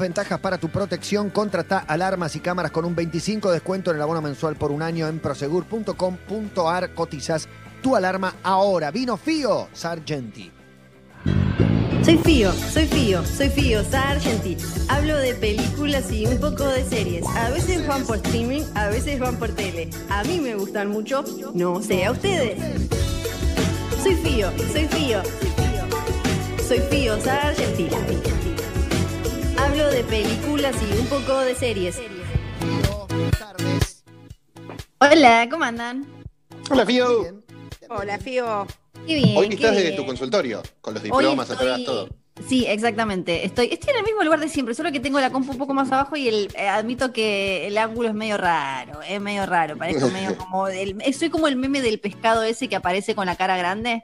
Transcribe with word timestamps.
ventajas 0.00 0.40
para 0.40 0.58
tu 0.58 0.68
protección. 0.68 1.30
Contrata 1.30 1.78
alarmas 1.78 2.36
y 2.36 2.40
cámaras 2.40 2.72
con 2.72 2.84
un 2.84 2.94
25 2.94 3.48
de 3.48 3.54
descuento 3.54 3.90
en 3.90 3.96
el 3.96 4.02
abono 4.02 4.22
mensual 4.22 4.56
por 4.56 4.72
un 4.72 4.82
año 4.82 5.08
en 5.08 5.18
prosegur.com.ar. 5.18 6.94
Cotizas 6.94 7.48
tu 7.82 7.96
alarma 7.96 8.34
ahora. 8.42 8.90
Vino 8.90 9.16
Fío, 9.16 9.68
Sargenti. 9.72 10.50
Soy 12.06 12.18
Fío, 12.18 12.52
soy 12.52 12.86
Fío, 12.86 13.24
soy 13.24 13.48
Fío, 13.50 13.82
Sargenti. 13.82 14.56
Hablo 14.88 15.16
de 15.16 15.34
películas 15.34 16.10
y 16.12 16.24
un 16.26 16.38
poco 16.38 16.64
de 16.68 16.84
series. 16.84 17.26
A 17.26 17.50
veces 17.50 17.84
van 17.86 18.04
por 18.04 18.18
streaming, 18.18 18.62
a 18.76 18.86
veces 18.88 19.18
van 19.18 19.36
por 19.36 19.48
tele. 19.48 19.90
A 20.08 20.22
mí 20.22 20.38
me 20.40 20.54
gustan 20.54 20.88
mucho, 20.88 21.24
no 21.54 21.82
sé 21.82 22.04
a 22.04 22.12
ustedes. 22.12 22.62
Soy 24.02 24.14
Fío, 24.14 24.52
soy 24.72 24.86
Fío, 24.86 25.20
soy 26.68 26.78
Fío, 26.78 27.20
Sargenti. 27.20 27.88
Hablo 29.86 29.98
de 29.98 30.04
películas 30.04 30.74
y 30.82 30.98
un 30.98 31.06
poco 31.06 31.38
de 31.42 31.54
series. 31.54 32.00
Hola, 34.98 35.46
¿cómo 35.48 35.62
andan? 35.62 36.04
Hola, 36.70 36.84
Fío. 36.84 37.20
Bien. 37.20 37.44
Hola, 37.88 38.18
Fío. 38.18 38.66
Qué 39.06 39.14
bien. 39.14 39.36
Hoy 39.36 39.48
qué 39.48 39.54
estás 39.54 39.76
de 39.76 39.82
bien. 39.82 39.94
tu 39.96 40.04
consultorio, 40.04 40.60
con 40.80 40.94
los 40.94 41.04
diplomas 41.04 41.48
estoy- 41.50 41.68
atrás, 41.68 41.84
todo. 41.84 42.08
Sí, 42.48 42.66
exactamente. 42.66 43.46
Estoy, 43.46 43.68
estoy 43.70 43.92
en 43.92 43.98
el 43.98 44.02
mismo 44.02 44.24
lugar 44.24 44.40
de 44.40 44.48
siempre, 44.48 44.74
solo 44.74 44.90
que 44.90 44.98
tengo 44.98 45.20
la 45.20 45.30
compu 45.30 45.52
un 45.52 45.58
poco 45.58 45.72
más 45.72 45.92
abajo 45.92 46.16
y 46.16 46.26
el, 46.26 46.48
eh, 46.56 46.66
admito 46.66 47.12
que 47.12 47.68
el 47.68 47.78
ángulo 47.78 48.08
es 48.08 48.14
medio 48.16 48.38
raro, 48.38 49.02
es 49.08 49.20
medio 49.20 49.46
raro. 49.46 49.76
Parezco 49.76 50.08
medio 50.08 50.36
como 50.36 50.66
el, 50.66 51.00
soy 51.14 51.30
como 51.30 51.46
el 51.46 51.54
meme 51.54 51.80
del 51.80 52.00
pescado 52.00 52.42
ese 52.42 52.66
que 52.68 52.74
aparece 52.74 53.14
con 53.14 53.26
la 53.26 53.36
cara 53.36 53.56
grande. 53.56 54.02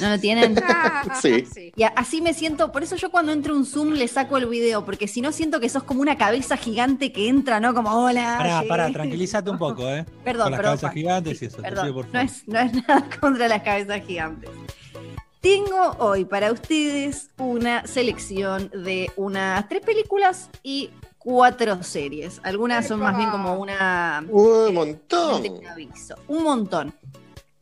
¿No 0.00 0.10
lo 0.10 0.18
tienen? 0.18 0.54
Sí. 1.20 1.72
Y 1.76 1.82
así 1.82 2.20
me 2.20 2.34
siento, 2.34 2.72
por 2.72 2.82
eso 2.82 2.96
yo 2.96 3.10
cuando 3.10 3.32
entro 3.32 3.54
un 3.54 3.64
Zoom 3.64 3.90
le 3.90 4.08
saco 4.08 4.36
el 4.36 4.46
video, 4.46 4.84
porque 4.84 5.08
si 5.08 5.20
no 5.20 5.32
siento 5.32 5.60
que 5.60 5.68
sos 5.68 5.82
como 5.82 6.00
una 6.00 6.16
cabeza 6.18 6.56
gigante 6.56 7.12
que 7.12 7.28
entra, 7.28 7.60
¿no? 7.60 7.74
Como, 7.74 7.90
hola. 7.90 8.36
Pará, 8.38 8.56
llegué". 8.58 8.68
pará, 8.68 8.90
tranquilízate 8.90 9.50
un 9.50 9.58
poco, 9.58 9.88
¿eh? 9.88 10.04
Perdón, 10.24 10.44
Con 10.44 10.52
las 10.52 10.60
perdón, 10.60 10.76
cabezas 10.78 10.92
gigantes 10.92 11.42
y 11.42 11.46
eso, 11.46 11.56
te 11.56 11.62
Perdón, 11.62 11.84
pido 11.84 11.94
por 11.94 12.12
no 12.12 12.20
es, 12.20 12.48
no 12.48 12.58
es 12.58 12.72
nada 12.72 13.08
contra 13.20 13.48
las 13.48 13.62
cabezas 13.62 14.02
gigantes. 14.06 14.50
Tengo 15.40 15.96
hoy 15.98 16.24
para 16.24 16.50
ustedes 16.52 17.28
una 17.36 17.86
selección 17.86 18.70
de 18.70 19.10
unas 19.16 19.68
tres 19.68 19.82
películas 19.82 20.48
y 20.62 20.90
cuatro 21.18 21.82
series. 21.82 22.40
Algunas 22.44 22.88
son 22.88 23.00
más 23.00 23.16
bien 23.16 23.30
como 23.30 23.54
una... 23.54 24.24
Un 24.28 24.68
eh, 24.68 24.72
montón. 24.72 25.42
un 25.46 25.66
aviso. 25.66 26.14
Un 26.28 26.44
montón. 26.44 26.94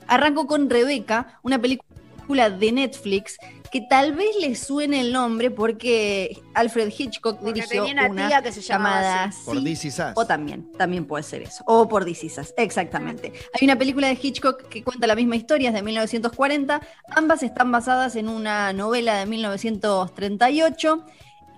Arranco 0.07 0.47
con 0.47 0.69
Rebeca, 0.71 1.41
una 1.43 1.61
película 1.61 1.92
de 2.33 2.73
Netflix 2.73 3.37
que 3.73 3.81
tal 3.81 4.13
vez 4.15 4.37
les 4.39 4.59
suene 4.59 5.01
el 5.01 5.13
nombre 5.13 5.51
porque 5.51 6.39
Alfred 6.53 6.93
Hitchcock 6.97 7.39
Porque 7.39 7.55
dirigió 7.55 7.85
tenía 7.85 8.03
una 8.03 8.11
una 8.11 8.29
tía 8.29 8.43
que 8.43 8.53
se 8.53 8.61
llamaba 8.61 9.01
llamada 9.01 9.25
así. 9.25 9.45
Por 9.47 9.57
Sí, 9.57 9.65
This 9.65 9.85
Is 9.87 9.99
Us. 9.99 10.13
o 10.15 10.27
también, 10.27 10.71
también 10.73 11.07
puede 11.07 11.23
ser 11.23 11.43
eso. 11.43 11.65
O 11.67 11.89
por 11.89 12.05
This 12.05 12.25
Is 12.25 12.39
Us, 12.39 12.53
exactamente. 12.59 13.33
Hay 13.55 13.65
una 13.65 13.77
película 13.77 14.09
de 14.09 14.19
Hitchcock 14.21 14.69
que 14.69 14.85
cuenta 14.85 15.07
la 15.07 15.15
misma 15.15 15.37
historia, 15.37 15.71
es 15.71 15.75
de 15.75 15.83
1940. 15.83 16.83
Ambas 17.17 17.43
están 17.43 17.73
basadas 17.73 18.15
en 18.17 18.29
una 18.29 18.75
novela 18.75 19.17
de 19.17 19.25
1938. 19.27 21.07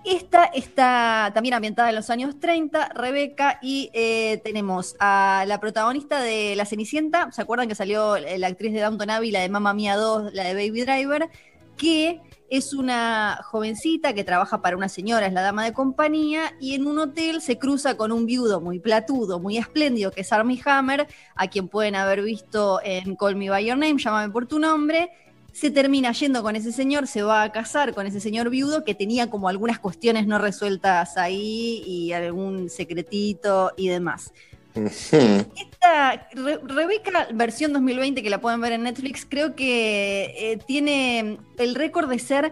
Esta 0.05 0.45
está 0.45 1.31
también 1.33 1.55
ambientada 1.55 1.89
en 1.89 1.95
los 1.95 2.11
años 2.11 2.39
30, 2.39 2.89
Rebeca, 2.89 3.57
y 3.63 3.89
eh, 3.91 4.39
tenemos 4.43 4.95
a 4.99 5.45
la 5.47 5.59
protagonista 5.59 6.21
de 6.21 6.55
La 6.55 6.65
Cenicienta, 6.65 7.31
¿se 7.31 7.41
acuerdan 7.41 7.67
que 7.67 7.73
salió 7.73 8.15
la 8.19 8.45
actriz 8.45 8.71
de 8.73 8.81
Downton 8.81 9.09
Abbey, 9.09 9.31
la 9.31 9.39
de 9.39 9.49
Mamma 9.49 9.73
Mía 9.73 9.95
2, 9.95 10.31
la 10.33 10.43
de 10.43 10.53
Baby 10.53 10.81
Driver? 10.83 11.29
Que 11.75 12.21
es 12.51 12.73
una 12.73 13.39
jovencita 13.45 14.13
que 14.13 14.23
trabaja 14.23 14.61
para 14.61 14.77
una 14.77 14.89
señora, 14.89 15.25
es 15.25 15.33
la 15.33 15.41
dama 15.41 15.65
de 15.65 15.73
compañía, 15.73 16.53
y 16.59 16.75
en 16.75 16.85
un 16.85 16.99
hotel 16.99 17.41
se 17.41 17.57
cruza 17.57 17.97
con 17.97 18.11
un 18.11 18.27
viudo 18.27 18.61
muy 18.61 18.79
platudo, 18.79 19.39
muy 19.39 19.57
espléndido, 19.57 20.11
que 20.11 20.21
es 20.21 20.31
Armie 20.31 20.61
Hammer, 20.65 21.07
a 21.33 21.47
quien 21.47 21.67
pueden 21.67 21.95
haber 21.95 22.21
visto 22.21 22.79
en 22.83 23.15
Call 23.15 23.37
Me 23.37 23.49
By 23.49 23.65
Your 23.65 23.77
Name, 23.77 23.97
llámame 23.97 24.31
por 24.31 24.45
tu 24.45 24.59
nombre. 24.59 25.09
Se 25.55 25.71
termina 25.71 26.11
yendo 26.11 26.43
con 26.43 26.57
ese 26.57 26.73
señor, 26.73 27.07
se 27.07 27.23
va 27.23 27.43
a 27.43 27.51
casar 27.53 27.93
con 27.93 28.05
ese 28.05 28.19
señor 28.19 28.49
viudo 28.49 28.83
que 28.83 28.93
tenía 28.93 29.29
como 29.29 29.47
algunas 29.47 29.79
cuestiones 29.79 30.27
no 30.27 30.37
resueltas 30.37 31.15
ahí 31.15 31.81
y 31.87 32.11
algún 32.11 32.69
secretito 32.69 33.71
y 33.77 33.87
demás. 33.87 34.33
Esta 34.75 36.27
Re- 36.33 36.59
Rebeca 36.61 37.29
versión 37.33 37.71
2020 37.71 38.21
que 38.21 38.29
la 38.29 38.41
pueden 38.41 38.59
ver 38.59 38.73
en 38.73 38.83
Netflix, 38.83 39.25
creo 39.25 39.55
que 39.55 40.33
eh, 40.37 40.59
tiene 40.67 41.39
el 41.57 41.75
récord 41.75 42.09
de 42.09 42.19
ser 42.19 42.51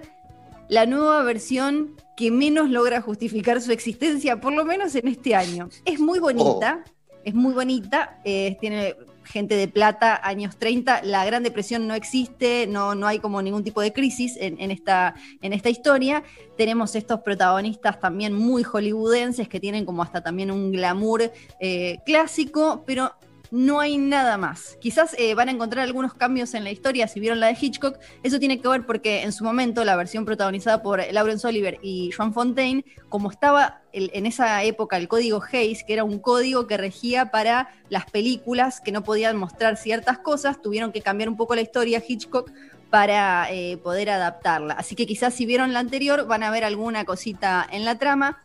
la 0.70 0.85
nueva 0.85 1.24
versión 1.24 1.97
que 2.16 2.31
menos 2.31 2.70
logra 2.70 3.02
justificar 3.02 3.59
su 3.62 3.74
existencia, 3.74 4.40
por 4.40 4.53
lo 4.53 4.64
menos 4.64 4.96
en 4.96 5.09
este 5.09 5.35
año. 5.35 5.68
Es 5.84 6.00
muy 6.00 6.20
bonita, 6.20 6.85
es 7.25 7.34
muy 7.34 7.53
bonita, 7.53 8.22
eh, 8.24 8.56
tiene 8.62 8.96
gente 9.25 9.56
de 9.56 9.67
plata, 9.67 10.19
años 10.23 10.57
30, 10.57 11.03
la 11.03 11.25
Gran 11.25 11.44
Depresión 11.44 11.88
no 11.88 11.95
existe, 11.95 12.67
no, 12.67 12.95
no 12.95 13.07
hay 13.07 13.19
como 13.19 13.41
ningún 13.41 13.63
tipo 13.63 13.81
de 13.81 13.94
crisis 13.94 14.38
en, 14.39 14.59
en 14.59 14.72
esta, 14.72 15.16
en 15.41 15.53
esta 15.53 15.69
historia. 15.69 16.23
Tenemos 16.57 16.95
estos 16.95 17.22
protagonistas 17.22 18.00
también 18.00 18.34
muy 18.34 18.63
hollywoodenses 18.63 19.47
que 19.47 19.59
tienen 19.59 19.85
como 19.85 20.03
hasta 20.03 20.22
también 20.22 20.51
un 20.51 20.72
glamour 20.72 21.31
eh, 21.59 21.97
clásico, 22.06 22.84
pero 22.85 23.13
no 23.53 23.80
hay 23.80 24.00
nada 24.00 24.36
más. 24.36 24.80
Quizás 24.81 25.16
eh, 25.19 25.36
van 25.36 25.47
a 25.47 25.52
encontrar 25.52 25.84
algunos 25.84 26.16
cambios 26.16 26.56
en 26.56 26.64
la 26.64 26.72
historia 26.72 27.08
si 27.08 27.19
vieron 27.19 27.40
la 27.40 27.47
de 27.47 27.58
Hitchcock. 27.62 28.00
Eso 28.24 28.40
tiene 28.40 28.59
que 28.59 28.68
ver 28.68 28.84
porque 28.84 29.22
en 29.22 29.31
su 29.31 29.44
momento 29.44 29.86
la 29.86 29.96
versión 29.96 30.25
protagonizada 30.25 30.81
por 30.81 31.00
Laurence 31.12 31.46
Oliver 31.46 31.78
y 31.84 32.09
Joan 32.18 32.34
Fontaine, 32.34 32.84
como 33.09 33.30
estaba 33.30 33.84
en 33.91 34.25
esa 34.25 34.64
época 34.64 34.97
el 34.97 35.08
código 35.08 35.40
Hayes, 35.52 35.84
que 35.84 35.94
era 35.94 36.03
un 36.03 36.18
código 36.18 36.66
que 36.66 36.78
regía 36.78 37.30
para 37.30 37.69
las 37.90 38.09
películas 38.09 38.81
que 38.81 38.91
no 38.91 39.03
podían 39.03 39.38
mostrar 39.38 39.78
ciertas 39.78 40.18
cosas, 40.18 40.59
tuvieron 40.59 40.91
que 40.91 41.02
cambiar 41.02 41.30
un 41.30 41.38
poco 41.38 41.53
la 41.53 41.62
historia 41.62 42.02
Hitchcock 42.06 42.52
para 42.90 43.52
eh, 43.52 43.78
poder 43.78 44.09
adaptarla. 44.09 44.74
Así 44.74 44.96
que 44.96 45.06
quizás 45.06 45.31
si 45.31 45.46
vieron 45.46 45.74
la 45.74 45.80
anterior 45.80 46.25
van 46.25 46.41
a 46.41 46.50
ver 46.50 46.64
alguna 46.64 47.06
cosita 47.06 47.68
en 47.72 47.85
la 47.85 48.00
trama. 48.00 48.44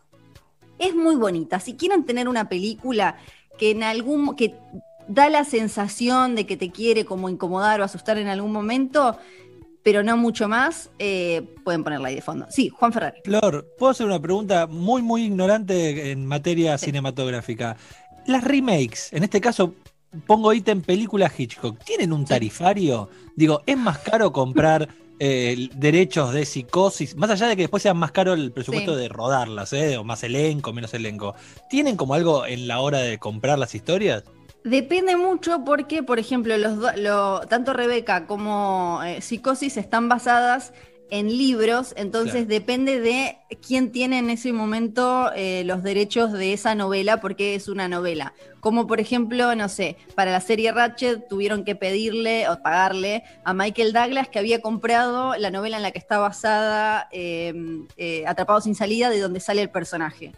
Es 0.78 0.94
muy 0.94 1.16
bonita. 1.16 1.60
Si 1.60 1.76
quieren 1.76 2.04
tener 2.04 2.28
una 2.28 2.50
película 2.50 3.16
que 3.58 3.70
en 3.70 3.82
algún 3.82 4.36
que 4.36 4.54
da 5.08 5.28
la 5.30 5.44
sensación 5.44 6.34
de 6.34 6.46
que 6.46 6.56
te 6.56 6.70
quiere 6.70 7.04
como 7.04 7.28
incomodar 7.28 7.80
o 7.80 7.84
asustar 7.84 8.18
en 8.18 8.28
algún 8.28 8.52
momento, 8.52 9.16
pero 9.82 10.02
no 10.02 10.16
mucho 10.16 10.48
más, 10.48 10.90
eh, 10.98 11.42
pueden 11.64 11.82
ponerla 11.82 12.08
ahí 12.08 12.14
de 12.16 12.20
fondo. 12.22 12.46
Sí, 12.50 12.68
Juan 12.68 12.92
Ferrari. 12.92 13.20
Flor, 13.24 13.66
¿puedo 13.78 13.90
hacer 13.90 14.06
una 14.06 14.20
pregunta 14.20 14.66
muy, 14.66 15.00
muy 15.02 15.24
ignorante 15.24 16.10
en 16.10 16.26
materia 16.26 16.76
Sí. 16.78 16.86
cinematográfica? 16.86 17.76
Las 18.26 18.44
remakes, 18.44 19.12
en 19.12 19.24
este 19.24 19.40
caso 19.40 19.74
pongo 20.26 20.52
ítem 20.52 20.82
película 20.82 21.30
Hitchcock, 21.36 21.82
¿tienen 21.84 22.12
un 22.12 22.24
tarifario? 22.24 23.08
Digo, 23.36 23.62
¿es 23.66 23.76
más 23.76 23.98
caro 23.98 24.32
comprar 24.32 24.88
eh, 25.20 25.68
derechos 25.74 26.32
de 26.32 26.44
psicosis? 26.44 27.16
Más 27.16 27.28
allá 27.30 27.48
de 27.48 27.56
que 27.56 27.62
después 27.62 27.82
sea 27.82 27.92
más 27.94 28.12
caro 28.12 28.34
el 28.34 28.52
presupuesto 28.52 28.94
Sí. 28.94 29.00
de 29.00 29.08
rodarlas, 29.08 29.72
¿eh? 29.72 29.96
o 29.96 30.04
más 30.04 30.22
elenco, 30.22 30.72
menos 30.72 30.94
elenco. 30.94 31.34
¿Tienen 31.68 31.96
como 31.96 32.14
algo 32.14 32.46
en 32.46 32.68
la 32.68 32.80
hora 32.80 32.98
de 32.98 33.18
comprar 33.18 33.58
las 33.58 33.74
historias? 33.74 34.22
Depende 34.68 35.16
mucho 35.16 35.64
porque, 35.64 36.02
por 36.02 36.18
ejemplo, 36.18 36.56
los 36.58 36.78
do- 36.78 36.92
lo- 36.96 37.40
tanto 37.40 37.72
Rebeca 37.72 38.26
como 38.26 39.00
eh, 39.04 39.20
Psicosis 39.22 39.76
están 39.76 40.08
basadas 40.08 40.72
en 41.10 41.28
libros, 41.38 41.94
entonces 41.96 42.32
Claro. 42.32 42.48
depende 42.48 43.00
de 43.00 43.38
quién 43.66 43.92
tiene 43.92 44.18
en 44.18 44.28
ese 44.28 44.52
momento 44.52 45.30
eh, 45.34 45.62
los 45.64 45.82
derechos 45.82 46.32
de 46.32 46.52
esa 46.52 46.74
novela, 46.74 47.18
porque 47.22 47.54
es 47.54 47.68
una 47.68 47.88
novela. 47.88 48.34
Como 48.60 48.86
por 48.86 49.00
ejemplo, 49.00 49.54
no 49.54 49.70
sé, 49.70 49.96
para 50.14 50.32
la 50.32 50.40
serie 50.42 50.70
Ratchet 50.70 51.26
tuvieron 51.26 51.64
que 51.64 51.74
pedirle 51.74 52.46
o 52.50 52.60
pagarle 52.60 53.22
a 53.44 53.54
Michael 53.54 53.94
Douglas 53.94 54.28
que 54.28 54.38
había 54.38 54.60
comprado 54.60 55.34
la 55.38 55.50
novela 55.50 55.78
en 55.78 55.82
la 55.82 55.92
que 55.92 55.98
está 55.98 56.18
basada 56.18 57.08
eh, 57.10 57.54
eh, 57.96 58.24
Atrapado 58.26 58.60
sin 58.60 58.74
salida, 58.74 59.08
de 59.08 59.20
donde 59.20 59.40
sale 59.40 59.62
el 59.62 59.70
personaje. 59.70 60.32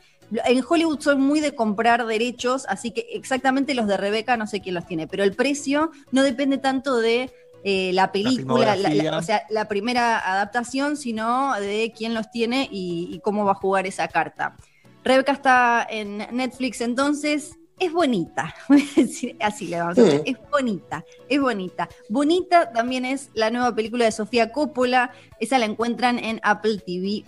En 0.44 0.62
Hollywood 0.68 1.00
son 1.00 1.20
muy 1.20 1.40
de 1.40 1.54
comprar 1.54 2.06
derechos, 2.06 2.64
así 2.68 2.92
que 2.92 3.06
exactamente 3.12 3.74
los 3.74 3.86
de 3.88 3.96
Rebeca 3.96 4.36
no 4.36 4.46
sé 4.46 4.60
quién 4.60 4.74
los 4.76 4.86
tiene, 4.86 5.06
pero 5.08 5.24
el 5.24 5.34
precio 5.34 5.90
no 6.12 6.22
depende 6.22 6.58
tanto 6.58 6.98
de 6.98 7.30
eh, 7.64 7.92
la 7.92 8.10
película, 8.12 8.74
la- 8.76 8.88
o 9.18 9.22
sea, 9.22 9.42
la 9.50 9.66
primera 9.68 10.18
adaptación, 10.18 10.96
sino 10.96 11.54
de 11.60 11.92
quién 11.96 12.14
los 12.14 12.30
tiene 12.30 12.68
y, 12.70 13.08
y 13.12 13.20
cómo 13.20 13.44
va 13.44 13.52
a 13.52 13.54
jugar 13.56 13.86
esa 13.86 14.08
carta. 14.08 14.56
Rebeca 15.04 15.32
está 15.32 15.86
en 15.90 16.18
Netflix, 16.32 16.80
entonces 16.80 17.56
es 17.80 17.92
bonita, 17.92 18.54
así 19.40 19.66
le 19.66 19.78
vamos 19.80 19.98
a 19.98 20.02
decir, 20.02 20.22
es 20.26 20.36
bonita, 20.50 21.04
es 21.28 21.40
bonita. 21.40 21.88
Bonita 22.08 22.70
también 22.72 23.04
es 23.04 23.30
la 23.34 23.50
nueva 23.50 23.74
película 23.74 24.04
de 24.04 24.12
Sofía 24.12 24.52
Coppola, 24.52 25.10
esa 25.40 25.58
la 25.58 25.64
encuentran 25.64 26.18
en 26.18 26.40
Apple 26.42 26.78
TV+, 26.78 27.24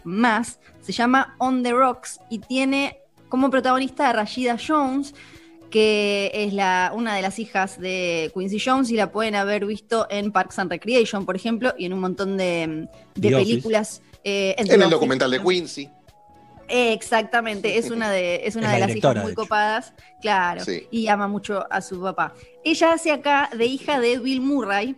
se 0.80 0.92
llama 0.92 1.34
On 1.38 1.62
the 1.62 1.72
Rocks 1.72 2.20
y 2.30 2.38
tiene 2.38 2.98
como 3.28 3.50
protagonista 3.50 4.10
a 4.10 4.12
Rashida 4.12 4.56
Jones, 4.64 5.14
que 5.70 6.30
es 6.34 6.52
la, 6.52 6.92
una 6.94 7.14
de 7.16 7.22
las 7.22 7.38
hijas 7.38 7.80
de 7.80 8.30
Quincy 8.34 8.60
Jones 8.62 8.90
y 8.90 8.94
la 8.96 9.10
pueden 9.10 9.34
haber 9.34 9.64
visto 9.64 10.06
en 10.10 10.30
Parks 10.30 10.58
and 10.58 10.70
Recreation, 10.70 11.24
por 11.24 11.34
ejemplo, 11.34 11.72
y 11.78 11.86
en 11.86 11.94
un 11.94 12.00
montón 12.00 12.36
de, 12.36 12.88
de 13.14 13.30
películas. 13.30 14.02
eh, 14.22 14.54
En 14.58 14.66
el 14.66 14.80
Office. 14.82 14.90
documental 14.90 15.30
de 15.30 15.40
Quincy. 15.42 15.88
Exactamente, 16.68 17.78
es 17.78 17.90
una 17.90 18.10
de, 18.10 18.46
es 18.46 18.56
una 18.56 18.68
Es 18.68 18.72
de 18.74 18.80
la 18.80 18.86
las 18.86 18.96
hijas 18.96 19.22
muy 19.22 19.34
copadas, 19.34 19.92
claro, 20.20 20.64
Sí. 20.64 20.86
y 20.90 21.08
ama 21.08 21.28
mucho 21.28 21.66
a 21.70 21.80
su 21.80 22.00
papá. 22.00 22.34
Ella 22.64 22.92
hace 22.92 23.12
acá 23.12 23.50
de 23.56 23.66
hija 23.66 24.00
de 24.00 24.18
Bill 24.18 24.40
Murray, 24.40 24.96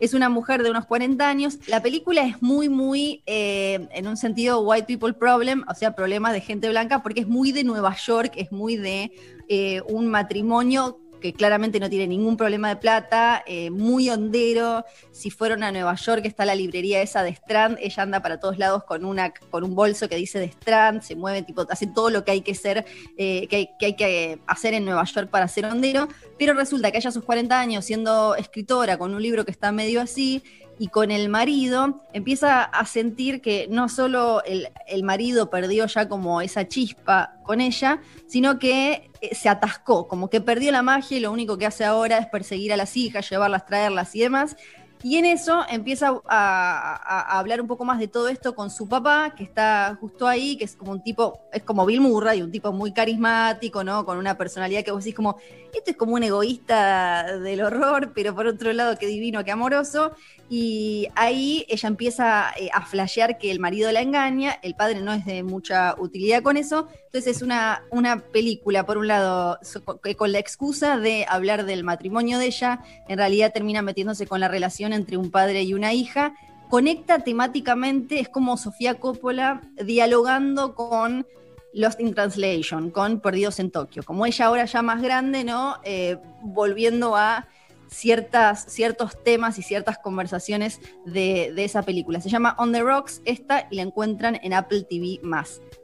es 0.00 0.14
una 0.14 0.28
mujer 0.28 0.64
de 0.64 0.70
unos 0.70 0.84
40 0.86 1.28
años. 1.28 1.58
La 1.68 1.80
película 1.80 2.22
es 2.22 2.42
muy, 2.42 2.68
muy, 2.68 3.22
eh, 3.26 3.86
en 3.92 4.08
un 4.08 4.16
sentido, 4.16 4.60
white 4.62 4.86
people 4.86 5.12
problem, 5.12 5.64
o 5.68 5.74
sea, 5.74 5.94
problemas 5.94 6.32
de 6.32 6.40
gente 6.40 6.68
blanca, 6.68 7.04
porque 7.04 7.20
es 7.20 7.28
muy 7.28 7.52
de 7.52 7.62
Nueva 7.62 7.94
York, 7.94 8.32
es 8.34 8.50
muy 8.50 8.76
de 8.76 9.12
eh, 9.48 9.80
un 9.86 10.08
matrimonio 10.08 10.98
que 11.22 11.32
claramente 11.32 11.80
no 11.80 11.88
tiene 11.88 12.06
ningún 12.06 12.36
problema 12.36 12.68
de 12.68 12.76
plata, 12.76 13.42
eh, 13.46 13.70
muy 13.70 14.10
hondero. 14.10 14.84
Si 15.12 15.30
fueron 15.30 15.62
a 15.62 15.72
Nueva 15.72 15.94
York, 15.94 16.26
está 16.26 16.44
la 16.44 16.54
librería 16.54 17.00
esa 17.00 17.22
de 17.22 17.30
Strand, 17.30 17.78
ella 17.80 18.02
anda 18.02 18.20
para 18.20 18.40
todos 18.40 18.58
lados 18.58 18.84
con, 18.84 19.04
una, 19.04 19.32
con 19.32 19.64
un 19.64 19.74
bolso 19.74 20.08
que 20.08 20.16
dice 20.16 20.38
de 20.38 20.46
Strand, 20.46 21.00
se 21.00 21.14
mueve, 21.14 21.42
tipo, 21.42 21.64
hace 21.70 21.86
todo 21.86 22.10
lo 22.10 22.24
que 22.24 22.32
hay 22.32 22.40
que 22.42 22.54
ser, 22.54 22.84
eh, 23.16 23.46
que, 23.48 23.70
hay, 23.80 23.94
que 23.94 24.40
hacer 24.46 24.74
en 24.74 24.84
Nueva 24.84 25.04
York 25.04 25.30
para 25.30 25.48
ser 25.48 25.64
hondero, 25.64 26.08
pero 26.38 26.52
resulta 26.52 26.90
que 26.90 26.98
ella 26.98 27.08
a 27.08 27.12
sus 27.12 27.24
40 27.24 27.58
años, 27.58 27.84
siendo 27.84 28.34
escritora, 28.34 28.98
con 28.98 29.14
un 29.14 29.22
libro 29.22 29.44
que 29.44 29.52
está 29.52 29.72
medio 29.72 30.00
así, 30.00 30.42
y 30.82 30.88
con 30.88 31.12
el 31.12 31.28
marido 31.28 32.02
empieza 32.12 32.64
a 32.64 32.84
sentir 32.86 33.40
que 33.40 33.68
no 33.70 33.88
solo 33.88 34.42
el, 34.42 34.68
el 34.88 35.04
marido 35.04 35.48
perdió 35.48 35.86
ya 35.86 36.08
como 36.08 36.40
esa 36.40 36.66
chispa 36.66 37.36
con 37.44 37.60
ella, 37.60 38.00
sino 38.26 38.58
que 38.58 39.08
eh, 39.20 39.32
se 39.32 39.48
atascó, 39.48 40.08
como 40.08 40.28
que 40.28 40.40
perdió 40.40 40.72
la 40.72 40.82
magia 40.82 41.16
y 41.16 41.20
lo 41.20 41.30
único 41.30 41.56
que 41.56 41.66
hace 41.66 41.84
ahora 41.84 42.18
es 42.18 42.26
perseguir 42.26 42.72
a 42.72 42.76
las 42.76 42.96
hijas, 42.96 43.30
llevarlas, 43.30 43.64
traerlas 43.64 44.12
y 44.16 44.22
demás. 44.22 44.56
Y 45.04 45.16
en 45.16 45.24
eso 45.24 45.64
empieza 45.68 46.20
a, 46.28 47.38
hablar 47.38 47.60
un 47.60 47.66
poco 47.66 47.84
más 47.84 47.98
de 47.98 48.06
todo 48.06 48.28
esto 48.28 48.54
con 48.54 48.70
su 48.70 48.88
papá, 48.88 49.34
que 49.36 49.42
está 49.42 49.96
justo 50.00 50.28
ahí, 50.28 50.56
que 50.56 50.64
es 50.64 50.76
como 50.76 50.92
un 50.92 51.02
tipo, 51.02 51.40
es 51.52 51.64
como 51.64 51.84
Bill 51.84 52.00
Murray, 52.00 52.40
un 52.40 52.52
tipo 52.52 52.72
muy 52.72 52.92
carismático, 52.92 53.82
¿no? 53.82 54.04
Con 54.04 54.18
una 54.18 54.38
personalidad 54.38 54.84
que 54.84 54.92
vos 54.92 55.02
decís 55.02 55.16
como, 55.16 55.38
este 55.74 55.92
es 55.92 55.96
como 55.96 56.14
un 56.14 56.22
egoísta 56.22 57.38
del 57.38 57.62
horror, 57.62 58.12
pero 58.14 58.34
por 58.34 58.46
otro 58.46 58.72
lado, 58.72 58.96
qué 58.96 59.06
divino, 59.06 59.44
qué 59.44 59.50
amoroso. 59.50 60.12
Y 60.48 61.08
ahí 61.16 61.64
ella 61.68 61.88
empieza 61.88 62.52
eh, 62.56 62.68
a 62.72 62.82
flashear 62.82 63.38
que 63.38 63.50
el 63.50 63.58
marido 63.58 63.90
la 63.90 64.02
engaña, 64.02 64.58
el 64.62 64.74
padre 64.74 65.00
no 65.00 65.12
es 65.12 65.24
de 65.24 65.42
mucha 65.42 65.96
utilidad 65.98 66.42
con 66.42 66.56
eso. 66.56 66.88
Entonces 67.12 67.36
es 67.36 67.42
una, 67.42 67.82
una 67.90 68.20
película, 68.20 68.86
por 68.86 68.96
un 68.96 69.06
lado, 69.06 69.58
que 70.02 70.14
con 70.14 70.32
la 70.32 70.38
excusa 70.38 70.96
de 70.96 71.26
hablar 71.28 71.66
del 71.66 71.84
matrimonio 71.84 72.38
de 72.38 72.46
ella, 72.46 72.80
en 73.06 73.18
realidad 73.18 73.52
termina 73.52 73.82
metiéndose 73.82 74.26
con 74.26 74.40
la 74.40 74.48
relación 74.48 74.94
entre 74.94 75.18
un 75.18 75.30
padre 75.30 75.62
y 75.62 75.74
una 75.74 75.92
hija. 75.92 76.32
Conecta 76.70 77.18
temáticamente, 77.18 78.18
es 78.18 78.30
como 78.30 78.56
Sofía 78.56 78.94
Coppola 78.94 79.60
dialogando 79.84 80.74
con 80.74 81.26
Lost 81.74 82.00
in 82.00 82.14
Translation, 82.14 82.90
con 82.90 83.20
Perdidos 83.20 83.58
en 83.60 83.70
Tokio. 83.70 84.02
Como 84.04 84.24
ella 84.24 84.46
ahora 84.46 84.64
ya 84.64 84.80
más 84.80 85.02
grande, 85.02 85.44
¿no? 85.44 85.76
Eh, 85.84 86.16
volviendo 86.40 87.14
a 87.14 87.46
ciertas, 87.92 88.64
ciertos 88.68 89.22
temas 89.22 89.58
y 89.58 89.62
ciertas 89.62 89.98
conversaciones 89.98 90.80
de, 91.04 91.52
de 91.54 91.64
esa 91.64 91.82
película. 91.82 92.20
Se 92.20 92.28
llama 92.28 92.54
On 92.58 92.72
the 92.72 92.82
Rocks 92.82 93.22
esta 93.24 93.68
y 93.70 93.76
la 93.76 93.82
encuentran 93.82 94.40
en 94.42 94.52
Apple 94.52 94.84
TV 94.88 95.20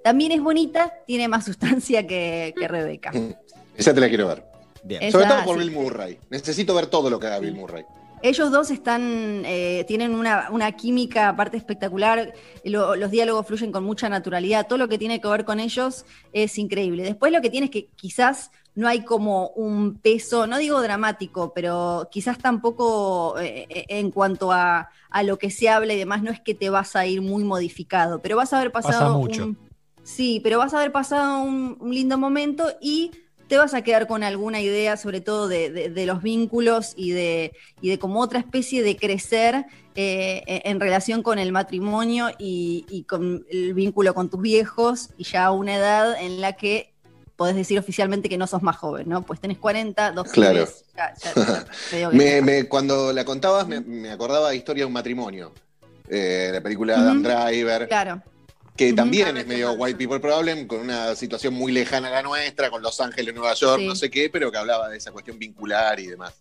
También 0.03 0.33
es 0.33 0.41
bonita, 0.43 0.93
tiene 1.07 1.29
más 1.29 1.45
sustancia 1.45 2.07
que, 2.07 2.55
que 2.59 2.69
Rebeca. 2.69 3.13
Esa 3.77 3.95
te 3.95 4.01
la 4.01 4.09
quiero 4.09 4.29
ver. 4.29 4.45
Bien. 4.83 5.11
Sobre 5.13 5.27
Esa, 5.27 5.37
todo 5.37 5.45
por 5.45 5.59
sí. 5.63 5.69
Bill 5.69 5.79
Murray. 5.79 6.19
Necesito 6.31 6.75
ver 6.75 6.87
todo 6.87 7.11
lo 7.11 7.19
que 7.21 7.27
haga 7.27 7.39
Bill 7.41 7.55
Murray. 7.55 7.85
Ellos 8.21 8.51
dos 8.51 8.73
están, 8.73 9.43
eh, 9.47 9.85
tienen 9.87 10.13
una, 10.13 10.49
una 10.51 10.73
química 10.73 11.29
aparte 11.29 11.57
espectacular, 11.57 12.33
lo- 12.65 12.97
los 12.97 13.13
diálogos 13.13 13.47
fluyen 13.47 13.71
con 13.71 13.85
mucha 13.85 14.09
naturalidad, 14.09 14.67
todo 14.67 14.77
lo 14.77 14.89
que 14.89 14.99
tiene 14.99 15.21
que 15.21 15.29
ver 15.29 15.45
con 15.45 15.61
ellos 15.61 16.05
es 16.33 16.59
increíble. 16.59 17.05
Después 17.05 17.31
lo 17.33 17.41
que 17.41 17.49
tiene 17.49 17.67
es 17.67 17.71
que 17.71 17.91
quizás 17.95 18.51
no 18.79 18.87
hay 18.87 19.05
como 19.05 19.49
un 19.57 19.99
peso, 19.99 20.47
no 20.47 20.57
digo 20.57 20.81
dramático, 20.81 21.53
pero 21.53 22.09
quizás 22.13 22.39
tampoco 22.39 23.37
eh, 23.41 23.67
eh, 23.69 23.87
en 23.89 24.13
cuanto 24.13 24.53
a, 24.53 24.89
a 25.11 25.23
lo 25.25 25.37
que 25.37 25.51
se 25.51 25.69
habla 25.69 25.95
y 25.95 25.99
demás, 25.99 26.23
no 26.23 26.31
es 26.31 26.41
que 26.41 26.55
te 26.55 26.71
vas 26.71 26.95
a 26.95 27.05
ir 27.05 27.21
muy 27.21 27.43
modificado, 27.43 28.23
pero 28.23 28.37
vas 28.37 28.53
a 28.53 28.59
haber 28.59 28.71
Pasa 28.71 28.91
pasado 28.91 29.19
mucho. 29.19 29.43
un- 29.47 29.59
Sí, 30.05 30.39
pero 30.45 30.59
vas 30.59 30.75
a 30.75 30.79
haber 30.79 30.93
pasado 30.93 31.43
un, 31.43 31.77
un 31.81 31.93
lindo 31.93 32.17
momento 32.19 32.69
y 32.81 33.11
te 33.49 33.59
vas 33.59 33.75
a 33.75 33.83
quedar 33.83 34.07
con 34.07 34.23
alguna 34.23 34.61
idea, 34.61 34.97
sobre 34.97 35.21
todo 35.21 35.49
de, 35.49 35.71
de- 35.71 35.91
de 35.91 36.07
los 36.07 36.23
vínculos 36.23 36.93
y 36.97 37.11
de, 37.11 37.53
y 37.83 37.89
de 37.91 37.99
como 37.99 38.21
otra 38.21 38.39
especie 38.39 38.85
de 38.85 38.97
crecer 38.97 39.67
eh, 39.97 40.43
en 40.47 40.79
relación 40.79 41.25
con 41.25 41.41
el 41.41 41.51
matrimonio 41.51 42.29
y, 42.39 42.87
y 42.89 43.03
con 43.05 43.45
el 43.51 43.75
vínculo 43.75 44.15
con 44.15 44.31
tus 44.31 44.41
viejos 44.41 45.11
y 45.19 45.25
ya 45.25 45.47
a 45.47 45.51
una 45.51 45.75
edad 45.77 46.17
en 46.23 46.41
la 46.41 46.53
que 46.53 46.95
podés 47.39 47.55
decir 47.55 47.79
oficialmente 47.79 48.29
que 48.29 48.37
no 48.37 48.49
sos 48.49 48.63
más 48.65 48.77
joven, 48.77 49.09
¿no? 49.09 49.23
Pues 49.23 49.41
tenés 49.41 49.59
40, 49.59 50.11
dos 50.11 50.29
Claro. 50.33 50.55
pibes, 50.67 50.85
ya- 50.97 51.15
ya- 51.93 52.11
Me- 52.13 52.43
me- 52.43 52.65
cuando 52.65 53.13
la 53.13 53.25
contabas, 53.25 53.69
me, 53.69 53.81
me 53.81 54.11
acordaba 54.11 54.51
de 54.51 54.57
Historia 54.57 54.83
de 54.83 54.87
un 54.87 54.93
matrimonio. 54.93 55.53
Eh, 56.11 56.51
la 56.53 56.61
película 56.61 56.95
de 56.95 57.01
Adam 57.01 57.21
Ujú. 57.21 57.29
Driver, 57.29 57.87
Claro, 57.89 58.23
que 58.77 58.93
también 58.93 59.37
Ah, 59.37 59.41
es 59.41 59.47
medio 59.47 59.73
white 59.75 59.97
people 59.97 60.19
problem, 60.19 60.67
con 60.67 60.81
una 60.81 61.15
situación 61.15 61.55
muy 61.55 61.71
lejana 61.71 62.09
a 62.09 62.11
la 62.11 62.23
nuestra, 62.23 62.71
con 62.71 62.83
Los 62.83 63.01
Ángeles, 63.01 63.33
Nueva 63.35 63.55
York, 63.55 63.79
Sí. 63.83 63.87
no 63.87 63.95
sé 63.95 64.11
qué, 64.11 64.29
pero 64.31 64.51
que 64.51 64.59
hablaba 64.59 64.89
de 64.89 64.97
esa 64.97 65.13
cuestión 65.13 65.39
vincular 65.39 66.01
y 66.01 66.07
demás. 66.09 66.35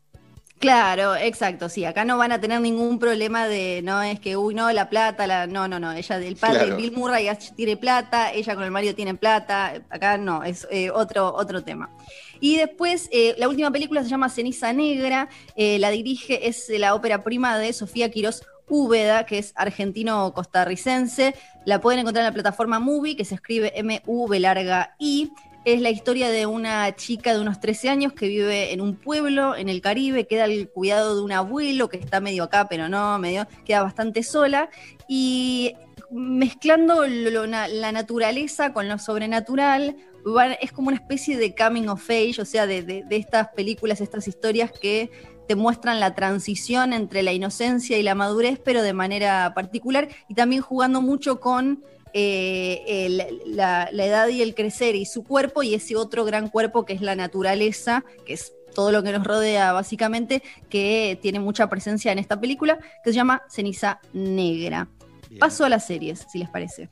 Claro, 0.59 1.15
exacto, 1.15 1.69
sí, 1.69 1.86
acá 1.86 2.04
no 2.04 2.18
van 2.18 2.31
a 2.31 2.42
tener 2.42 2.59
ningún 2.62 2.98
problema 2.98 3.48
de, 3.48 3.81
no 3.83 4.01
es 4.01 4.19
que, 4.19 4.38
uy, 4.38 4.56
no, 4.56 4.71
la 4.71 4.89
plata, 4.89 5.27
la, 5.27 5.45
no, 5.45 5.68
no, 5.68 5.80
no, 5.80 5.92
ella, 5.92 6.18
el 6.18 6.36
padre, 6.36 6.65
Claro. 6.65 6.77
Bill 6.77 6.92
Murray 6.94 7.30
tiene 7.56 7.77
plata, 7.77 8.33
ella 8.33 8.56
con 8.56 8.63
el 8.63 8.71
marido 8.71 8.95
tiene 8.95 9.13
plata, 9.13 9.83
acá 9.92 10.18
no, 10.18 10.44
es 10.44 10.68
eh, 10.71 10.89
otro, 10.89 11.31
otro 11.36 11.63
tema. 11.63 11.92
Y 12.39 12.57
después, 12.57 13.07
eh, 13.12 13.36
la 13.38 13.48
última 13.48 13.69
película 13.69 14.01
se 14.01 14.09
llama 14.09 14.30
Ceniza 14.30 14.74
Negra, 14.74 15.30
eh, 15.56 15.77
la 15.77 15.92
dirige, 15.92 16.48
es 16.48 16.68
la 16.69 16.95
ópera 16.95 17.24
prima 17.24 17.59
de 17.59 17.71
Sofía 17.71 18.09
Quirós 18.09 18.42
Úbeda, 18.68 19.25
que 19.27 19.38
es 19.38 19.54
argentino-costarricense, 19.56 21.36
la 21.65 21.80
pueden 21.81 22.00
encontrar 22.00 22.24
en 22.24 22.30
la 22.30 22.33
plataforma 22.33 22.80
Movie, 22.80 23.15
que 23.15 23.25
se 23.25 23.36
escribe 23.36 23.74
M-U-V 23.75 24.39
larga 24.39 24.95
I, 24.98 25.31
es 25.73 25.81
la 25.81 25.89
historia 25.89 26.29
de 26.29 26.45
una 26.45 26.95
chica 26.95 27.33
de 27.33 27.41
unos 27.41 27.59
13 27.59 27.89
años 27.89 28.13
que 28.13 28.29
vive 28.29 28.71
en 28.71 28.79
un 28.79 28.95
pueblo 28.95 29.53
en 29.53 29.67
el 29.67 29.81
Caribe, 29.81 30.25
queda 30.25 30.45
al 30.45 30.69
cuidado 30.69 31.17
de 31.17 31.21
un 31.23 31.33
abuelo 31.33 31.89
que 31.89 31.97
está 31.97 32.21
medio 32.21 32.43
acá, 32.45 32.67
pero 32.69 32.87
no, 32.87 33.19
medio, 33.19 33.45
queda 33.65 33.83
bastante 33.83 34.23
sola. 34.23 34.69
Y 35.09 35.73
mezclando 36.09 37.05
la 37.05 37.91
naturaleza 37.91 38.71
con 38.71 38.87
lo 38.87 38.97
sobrenatural, 38.97 39.97
es 40.61 40.71
como 40.71 40.87
una 40.87 40.95
especie 40.97 41.37
de 41.37 41.53
coming 41.53 41.87
of 41.89 42.09
age, 42.09 42.42
o 42.42 42.45
sea, 42.45 42.65
de, 42.65 42.81
de- 42.81 43.03
de 43.03 43.15
estas 43.18 43.49
películas, 43.49 43.99
estas 43.99 44.25
historias 44.27 44.71
que 44.71 45.09
te 45.49 45.56
muestran 45.56 45.99
la 45.99 46.15
transición 46.15 46.94
entre 46.94 47.23
la 47.23 47.33
inocencia 47.33 47.97
y 47.97 48.03
la 48.03 48.15
madurez, 48.15 48.57
pero 48.63 48.81
de 48.83 48.94
manera 48.94 49.53
particular, 49.53 50.07
y 50.30 50.33
también 50.33 50.61
jugando 50.61 51.01
mucho 51.01 51.42
con 51.42 51.83
eh, 52.14 52.83
el- 52.87 53.42
la, 53.45 53.90
la 53.92 54.06
edad 54.06 54.28
y 54.28 54.42
el 54.42 54.56
crecer 54.56 54.95
y 54.95 55.06
su 55.06 55.23
cuerpo 55.23 55.64
y 55.64 55.73
ese 55.73 55.95
otro 55.95 56.26
gran 56.26 56.49
cuerpo 56.49 56.85
que 56.85 56.94
es 56.94 57.02
la 57.02 57.16
naturaleza, 57.16 58.04
que 58.26 58.33
es 58.33 58.54
todo 58.76 58.92
lo 58.92 59.02
que 59.04 59.11
nos 59.11 59.23
rodea 59.26 59.71
básicamente, 59.73 60.44
que 60.69 61.18
tiene 61.21 61.40
mucha 61.40 61.68
presencia 61.69 62.11
en 62.11 62.19
esta 62.19 62.40
película, 62.40 62.78
que 63.04 63.09
se 63.11 63.16
llama 63.16 63.44
Ceniza 63.49 63.99
Negra. 64.14 64.87
Bien. 65.30 65.40
Paso 65.40 65.66
a 65.66 65.69
las 65.69 65.85
series, 65.87 66.26
si 66.31 66.40
les 66.40 66.49
parece. 66.49 66.90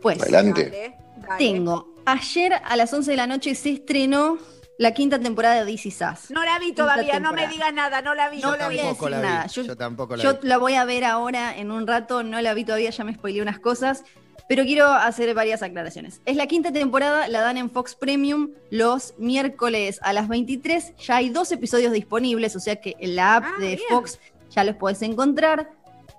Pues 0.00 0.20
Adelante. 0.22 0.64
Dale, 0.64 0.96
dale. 1.26 1.38
tengo, 1.38 1.94
ayer 2.06 2.52
a 2.62 2.76
las 2.76 2.92
11 2.92 3.10
de 3.10 3.16
la 3.16 3.26
noche 3.26 3.54
se 3.54 3.70
estrenó 3.70 4.38
la 4.78 4.92
quinta 4.92 5.18
temporada 5.20 5.64
de 5.64 5.72
Is 5.72 5.86
Us. 5.86 6.30
No 6.30 6.44
la 6.44 6.58
vi 6.58 6.72
todavía, 6.72 7.20
no 7.20 7.32
me 7.32 7.46
digas 7.48 7.72
nada, 7.72 8.02
no 8.02 8.14
la 8.14 8.28
vi, 8.28 8.40
No 8.40 8.50
no 8.52 8.56
la 8.56 8.68
vi. 8.68 8.76
voy 8.76 8.84
a 8.84 8.86
tampoco 8.88 9.06
decir 9.06 9.20
la 9.22 9.26
vi. 9.28 9.34
nada. 9.34 9.46
Yo- 9.46 9.62
Yo, 9.62 9.76
tampoco 9.76 10.16
la 10.16 10.22
Yo 10.24 10.38
vi. 10.40 10.48
la 10.48 10.58
voy 10.58 10.74
a 10.74 10.84
ver 10.84 11.04
ahora 11.04 11.56
en 11.56 11.70
un 11.70 11.86
rato, 11.86 12.22
no 12.22 12.40
la 12.42 12.54
vi 12.54 12.64
todavía, 12.64 12.90
ya 12.90 13.04
me 13.04 13.14
spoileé 13.14 13.40
unas 13.42 13.60
cosas, 13.60 14.02
pero 14.48 14.64
quiero 14.64 14.86
hacer 14.92 15.32
varias 15.34 15.62
aclaraciones. 15.62 16.20
Es 16.26 16.36
la 16.36 16.46
quinta 16.46 16.72
temporada, 16.72 17.28
la 17.28 17.40
dan 17.40 17.56
en 17.56 17.70
Fox 17.70 17.94
Premium 17.94 18.50
los 18.70 19.14
miércoles 19.18 19.98
a 20.02 20.12
las 20.12 20.28
23. 20.28 20.96
Ya 20.98 21.16
hay 21.16 21.30
dos 21.30 21.50
episodios 21.52 21.92
disponibles, 21.92 22.54
o 22.56 22.60
sea 22.60 22.76
que 22.76 22.96
en 23.00 23.16
la 23.16 23.36
app 23.36 23.44
Ah, 23.46 23.60
de 23.60 23.66
bien. 23.76 23.80
Fox 23.90 24.18
ya 24.50 24.64
los 24.64 24.76
podés 24.76 25.02
encontrar. 25.02 25.70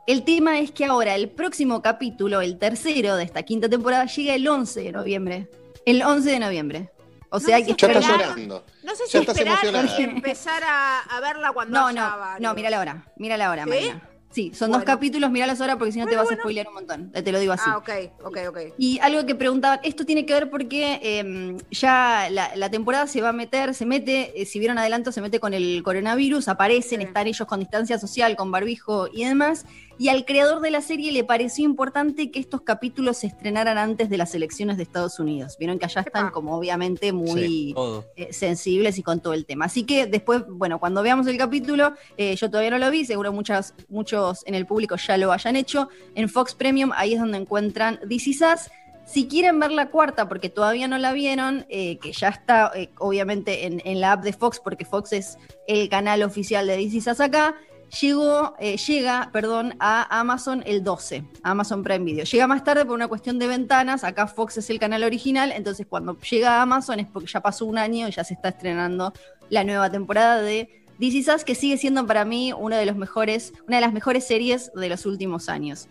El 0.08 0.24
tema 0.24 0.60
es 0.60 0.72
que 0.72 0.86
ahora 0.86 1.16
el 1.16 1.30
próximo 1.30 1.82
capítulo, 1.82 2.42
el 2.42 2.58
tercero 2.60 3.16
de 3.16 3.24
esta 3.24 3.44
quinta 3.44 3.68
temporada, 3.70 4.06
llega 4.06 4.36
el 4.36 4.48
11 4.48 4.82
de 4.82 4.92
noviembre. 4.92 5.50
El 5.86 6.02
11 6.04 6.30
de 6.32 6.40
noviembre. 6.40 6.90
O 7.30 7.40
sea, 7.40 7.50
No 7.52 7.56
hay 7.58 7.66
que 7.66 7.72
esperar. 7.72 7.98
Esperar. 7.98 8.20
llorando. 8.30 8.66
No 8.84 8.96
sé 8.96 9.04
si 9.08 9.14
Ya 9.14 9.20
esperar 9.22 9.58
empezar 10.00 10.64
a, 10.64 11.00
a 11.02 11.20
verla 11.22 11.52
cuando 11.54 11.80
No, 11.80 11.88
haya 11.88 12.02
no, 12.40 12.40
no, 12.50 12.54
mira 12.54 12.70
la 12.70 12.80
hora, 12.80 13.06
mira 13.18 13.36
la 13.36 13.50
hora, 13.50 13.64
¿Sí? 13.64 13.70
Marina. 13.70 14.10
Sí, 14.32 14.52
son 14.54 14.68
Bueno. 14.70 14.84
dos 14.84 14.86
capítulos, 14.86 15.32
mira 15.32 15.48
las 15.48 15.62
horas 15.62 15.78
porque 15.78 15.94
si 15.94 16.00
no 16.00 16.06
te 16.08 16.16
Bueno, 16.16 16.24
vas 16.30 16.38
a 16.38 16.42
spoilear 16.42 16.68
un 16.68 16.74
montón. 16.74 17.10
Te 17.12 17.32
lo 17.32 17.40
digo 17.40 17.54
así. 17.54 17.64
Ah, 17.68 17.78
ok, 17.78 17.90
ok, 18.26 18.38
ok. 18.50 18.58
Y 18.78 19.00
algo 19.00 19.26
que 19.26 19.34
preguntaban, 19.34 19.80
esto 19.84 20.06
tiene 20.06 20.26
que 20.26 20.34
ver 20.34 20.50
porque 20.50 21.00
eh, 21.02 21.56
ya 21.72 22.28
la, 22.30 22.54
la 22.56 22.70
temporada 22.70 23.08
se 23.08 23.22
va 23.22 23.30
a 23.30 23.34
meter, 23.34 23.74
se 23.74 23.86
mete, 23.86 24.42
eh, 24.42 24.46
si 24.46 24.60
vieron 24.60 24.78
adelanto, 24.78 25.14
se 25.14 25.22
mete 25.22 25.40
con 25.40 25.54
el 25.54 25.82
coronavirus, 25.84 26.50
aparecen, 26.50 27.00
Sí. 27.00 27.08
están 27.08 27.28
ellos 27.28 27.48
con 27.48 27.60
distancia 27.62 27.98
social, 27.98 28.36
con 28.36 28.52
barbijo 28.52 29.08
y 29.14 29.24
demás. 29.24 29.66
Y 29.98 30.10
al 30.10 30.26
creador 30.26 30.62
de 30.62 30.72
la 30.72 30.82
serie 30.82 31.12
le 31.12 31.24
pareció 31.24 31.66
importante 31.66 32.32
que 32.32 32.40
estos 32.40 32.62
capítulos 32.62 33.18
se 33.18 33.28
estrenaran 33.28 33.78
antes 33.78 34.10
de 34.10 34.18
las 34.18 34.36
elecciones 34.36 34.78
de 34.78 34.84
Estados 34.84 35.20
Unidos. 35.20 35.58
Vieron 35.58 35.80
que 35.80 35.86
allá 35.86 36.02
están 36.02 36.32
como 36.32 36.58
obviamente 36.58 37.14
muy 37.14 37.74
eh, 38.16 38.34
sensibles 38.34 38.98
y 38.98 39.04
con 39.04 39.20
todo 39.20 39.34
el 39.34 39.46
tema. 39.46 39.66
Así 39.66 39.84
que 39.84 40.06
después, 40.06 40.44
bueno, 40.48 40.80
cuando 40.80 41.02
veamos 41.02 41.28
el 41.28 41.38
capítulo, 41.38 41.94
eh, 42.18 42.36
yo 42.36 42.50
todavía 42.50 42.72
no 42.72 42.78
lo 42.78 42.92
vi, 42.92 43.06
seguro 43.06 43.32
muchas, 43.32 43.74
muchos 43.88 44.46
en 44.46 44.56
el 44.56 44.66
público 44.66 44.96
ya 44.98 45.18
lo 45.18 45.32
hayan 45.32 45.56
hecho. 45.56 45.90
En 46.14 46.30
Fox 46.30 46.56
Premium, 46.56 46.92
ahí 46.96 47.14
es 47.14 47.20
donde 47.20 47.38
encuentran 47.38 48.00
This 48.08 48.28
Is 48.28 48.42
Us. 48.42 48.70
Si 49.06 49.28
quieren 49.28 49.60
ver 49.60 49.72
la 49.72 49.92
cuarta, 49.92 50.28
porque 50.28 50.50
todavía 50.50 50.88
no 50.88 50.98
la 50.98 51.14
vieron, 51.14 51.66
eh, 51.70 52.00
que 52.00 52.12
ya 52.12 52.30
está 52.30 52.72
eh, 52.76 52.90
obviamente 52.98 53.68
en, 53.68 53.82
en 53.86 54.02
la 54.02 54.14
app 54.14 54.24
de 54.24 54.34
Fox, 54.34 54.60
porque 54.60 54.84
Fox 54.84 55.14
es 55.14 55.38
el 55.68 55.90
canal 55.90 56.24
oficial 56.24 56.66
de 56.66 56.84
Us 56.84 57.20
acá, 57.20 57.56
llegó, 58.02 58.56
eh, 58.60 58.78
llega 58.78 59.30
perdón, 59.32 59.76
a 59.80 60.20
Amazon 60.20 60.64
el 60.66 60.84
12, 60.84 61.24
a 61.44 61.52
Amazon 61.52 61.84
Prime 61.84 62.06
Video. 62.06 62.26
Llega 62.26 62.48
más 62.48 62.64
tarde 62.64 62.86
por 62.86 62.96
una 62.96 63.08
cuestión 63.08 63.40
de 63.40 63.48
ventanas, 63.48 64.04
acá 64.04 64.28
Fox 64.28 64.58
es 64.58 64.70
el 64.70 64.80
canal 64.80 65.04
original, 65.04 65.52
entonces 65.52 65.86
cuando 65.88 66.20
llega 66.20 66.58
a 66.58 66.62
Amazon 66.62 67.00
es 67.00 67.08
porque 67.08 67.32
ya 67.32 67.42
pasó 67.42 67.66
un 67.66 67.78
año 67.78 68.08
y 68.08 68.12
ya 68.12 68.24
se 68.24 68.34
está 68.34 68.50
estrenando 68.50 69.14
la 69.50 69.64
nueva 69.64 69.90
temporada 69.90 70.42
de 70.42 70.84
This 71.00 71.14
Is 71.16 71.28
Us, 71.28 71.44
que 71.44 71.56
sigue 71.56 71.78
siendo 71.78 72.06
para 72.08 72.26
mí 72.26 72.54
uno 72.54 72.76
de 72.78 72.86
los 72.86 72.96
mejores, 72.96 73.54
una 73.68 73.78
de 73.78 73.82
las 73.82 73.94
mejores 73.94 74.26
series 74.26 74.72
de 74.74 74.90
los 74.90 75.06
últimos 75.06 75.50
años. 75.50 75.90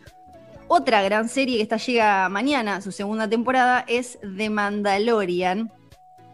Otra 0.67 1.03
gran 1.03 1.29
serie 1.29 1.57
que 1.57 1.63
esta 1.63 1.77
llega 1.77 2.29
mañana, 2.31 2.81
su 2.81 2.91
segunda 2.91 3.29
temporada, 3.29 3.85
es 3.87 4.19
The 4.37 4.49
Mandalorian. 4.49 5.71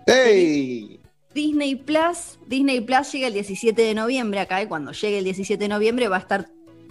¡Ey! 0.06 0.99
Disney 1.34 1.76
Plus, 1.76 2.38
Disney 2.46 2.80
Plus 2.80 3.12
llega 3.12 3.28
el 3.28 3.34
17 3.34 3.80
de 3.82 3.94
noviembre 3.94 4.40
acá 4.40 4.62
y 4.62 4.66
cuando 4.66 4.92
llegue 4.92 5.18
el 5.18 5.24
17 5.24 5.62
de 5.62 5.68
noviembre 5.68 6.08
va 6.08 6.16
a 6.16 6.20
estar 6.20 6.48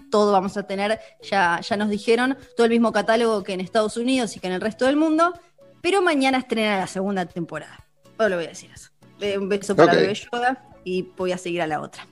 todo, 0.10 0.32
vamos 0.32 0.58
a 0.58 0.64
tener, 0.64 1.00
ya, 1.22 1.60
ya 1.62 1.78
nos 1.78 1.90
dijeron, 1.90 2.38
todo 2.56 2.66
el 2.66 2.72
mismo 2.72 2.92
catálogo 2.92 3.44
que 3.44 3.54
en 3.54 3.60
Estados 3.62 3.96
Unidos 3.98 4.36
y 4.36 4.40
que 4.40 4.48
en 4.48 4.54
el 4.54 4.62
resto 4.62 4.86
del 4.86 4.96
mundo, 4.96 5.34
pero 5.82 6.02
mañana 6.02 6.38
estrena 6.40 6.78
la 6.78 6.88
segunda 6.88 7.26
temporada. 7.26 7.86
Solo 8.18 8.38
voy 8.38 8.46
a 8.46 8.50
decir 8.50 8.72
eso. 8.74 8.90
Eh, 9.20 9.38
Un 9.38 9.50
beso 9.50 9.76
para 9.76 9.92
Ok. 9.92 10.00
Bebé 10.00 10.14
Yoda 10.16 10.66
y 10.84 11.04
voy 11.16 11.32
a 11.34 11.38
seguir 11.38 11.62
a 11.62 11.68
la 11.68 11.82
otra. 11.82 12.08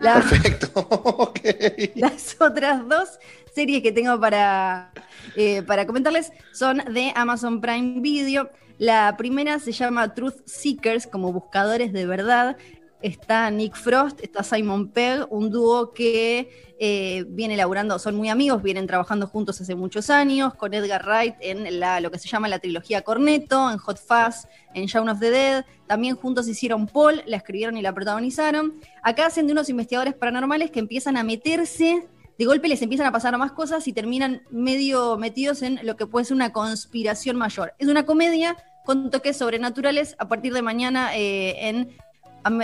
La- 0.00 0.14
Perfecto. 0.14 1.32
las 1.94 2.36
otras 2.40 2.86
dos 2.88 3.08
series 3.54 3.82
que 3.82 3.92
tengo 3.92 4.20
para, 4.20 4.92
eh, 5.36 5.62
para 5.62 5.86
comentarles 5.86 6.32
son 6.52 6.78
de 6.92 7.12
Amazon 7.14 7.60
Prime 7.60 8.00
Video. 8.00 8.50
La 8.78 9.16
primera 9.16 9.58
se 9.58 9.72
llama 9.72 10.14
Truth 10.14 10.46
Seekers, 10.46 11.08
como 11.08 11.32
buscadores 11.32 11.92
de 11.92 12.06
verdad. 12.06 12.56
Está 13.02 13.50
Nick 13.50 13.76
Frost, 13.76 14.20
está 14.22 14.42
Simon 14.42 14.88
Pegg, 14.88 15.26
un 15.30 15.50
dúo 15.50 15.92
que 15.92 16.76
eh, 16.78 17.24
viene 17.28 17.56
laburando, 17.56 17.98
son 17.98 18.16
muy 18.16 18.28
amigos, 18.28 18.62
vienen 18.62 18.86
trabajando 18.88 19.26
juntos 19.26 19.60
hace 19.60 19.76
muchos 19.76 20.10
años, 20.10 20.54
con 20.54 20.74
Edgar 20.74 21.04
Wright 21.04 21.34
en 21.40 21.78
la, 21.78 22.00
lo 22.00 22.10
que 22.10 22.18
se 22.18 22.28
llama 22.28 22.48
la 22.48 22.58
trilogía 22.58 23.02
Cornetto, 23.02 23.70
en 23.70 23.78
Hot 23.78 23.98
Fuzz, 23.98 24.46
en 24.74 24.86
Shaun 24.86 25.08
of 25.08 25.20
the 25.20 25.30
Dead. 25.30 25.64
También 25.86 26.16
juntos 26.16 26.48
hicieron 26.48 26.86
Paul, 26.86 27.22
la 27.26 27.36
escribieron 27.36 27.76
y 27.76 27.82
la 27.82 27.92
protagonizaron. 27.92 28.80
Acá 29.02 29.26
hacen 29.26 29.46
de 29.46 29.52
unos 29.52 29.68
investigadores 29.68 30.14
paranormales 30.14 30.70
que 30.70 30.80
empiezan 30.80 31.16
a 31.16 31.24
meterse, 31.24 32.08
de 32.38 32.44
golpe 32.44 32.68
les 32.68 32.80
empiezan 32.82 33.08
a 33.08 33.12
pasar 33.12 33.36
más 33.36 33.50
cosas 33.50 33.88
y 33.88 33.92
terminan 33.92 34.42
medio 34.48 35.18
metidos 35.18 35.62
en 35.62 35.80
lo 35.82 35.96
que 35.96 36.06
puede 36.06 36.24
ser 36.24 36.36
una 36.36 36.52
conspiración 36.52 37.36
mayor. 37.36 37.74
Es 37.78 37.88
una 37.88 38.06
comedia 38.06 38.56
con 38.88 39.10
toques 39.10 39.36
sobrenaturales 39.36 40.16
a 40.18 40.28
partir 40.28 40.54
de 40.54 40.62
mañana 40.62 41.14
eh, 41.14 41.68
en 41.68 41.90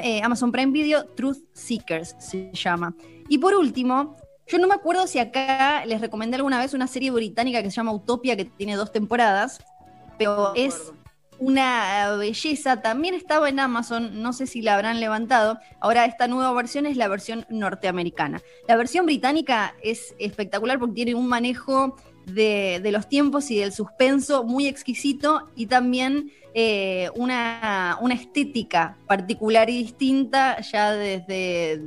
eh, 0.02 0.22
Amazon 0.22 0.52
Prime 0.52 0.72
Video, 0.72 1.04
Truth 1.04 1.36
Seekers 1.52 2.16
se 2.18 2.50
llama. 2.54 2.94
Y 3.28 3.36
por 3.36 3.54
último, 3.54 4.16
yo 4.46 4.56
no 4.56 4.66
me 4.66 4.72
acuerdo 4.72 5.06
si 5.06 5.18
acá 5.18 5.84
les 5.84 6.00
recomendé 6.00 6.36
alguna 6.36 6.58
vez 6.58 6.72
una 6.72 6.86
serie 6.86 7.10
británica 7.10 7.62
que 7.62 7.70
se 7.70 7.76
llama 7.76 7.92
Utopia, 7.92 8.38
que 8.38 8.46
tiene 8.46 8.74
dos 8.74 8.90
temporadas, 8.90 9.62
pero 10.16 10.34
No 10.36 10.54
es 10.54 10.94
una 11.38 12.16
belleza. 12.16 12.80
También 12.80 13.12
estaba 13.12 13.50
en 13.50 13.60
Amazon, 13.60 14.22
no 14.22 14.32
sé 14.32 14.46
si 14.46 14.62
la 14.62 14.76
habrán 14.76 15.00
levantado. 15.00 15.58
Ahora 15.78 16.06
esta 16.06 16.26
nueva 16.26 16.54
versión 16.54 16.86
es 16.86 16.96
la 16.96 17.08
versión 17.08 17.44
norteamericana. 17.50 18.40
La 18.66 18.76
versión 18.76 19.04
británica 19.04 19.74
es 19.82 20.14
espectacular 20.18 20.78
porque 20.78 20.94
tiene 20.94 21.14
un 21.16 21.28
manejo 21.28 21.96
de, 22.26 22.80
los 22.90 23.08
tiempos 23.08 23.50
y 23.50 23.58
del 23.58 23.72
suspenso 23.72 24.44
muy 24.44 24.66
exquisito 24.66 25.48
y 25.54 25.66
también 25.66 26.30
eh, 26.54 27.10
una, 27.16 27.98
una 28.00 28.14
estética 28.14 28.96
particular 29.06 29.68
y 29.70 29.78
distinta 29.78 30.60
ya 30.60 30.92
desde 30.92 31.80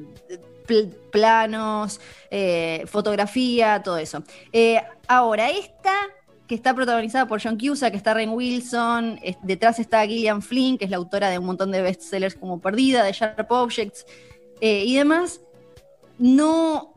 pl- 0.65 0.89
planos, 1.11 1.99
eh, 2.29 2.83
fotografía, 2.87 3.81
todo 3.83 3.97
eso. 3.97 4.23
Eh, 4.51 4.81
ahora, 5.07 5.49
esta 5.49 5.93
que 6.47 6.55
está 6.55 6.73
protagonizada 6.73 7.27
por 7.27 7.41
John 7.41 7.57
Cusack, 7.57 7.91
que 7.91 7.97
está 7.97 8.13
Ren 8.13 8.29
Wilson, 8.29 9.19
detrás 9.43 9.79
está 9.79 10.05
Gillian 10.07 10.41
Flynn, 10.41 10.77
que 10.77 10.85
es 10.85 10.91
la 10.91 10.97
autora 10.97 11.29
de 11.29 11.39
un 11.39 11.45
montón 11.45 11.71
de 11.71 11.81
bestsellers 11.81 12.35
como 12.35 12.61
Perdida, 12.61 13.03
de 13.03 13.11
Sharp 13.11 13.51
Objects 13.51 14.05
eh, 14.61 14.85
y 14.85 14.95
demás, 14.95 15.41
no, 16.17 16.93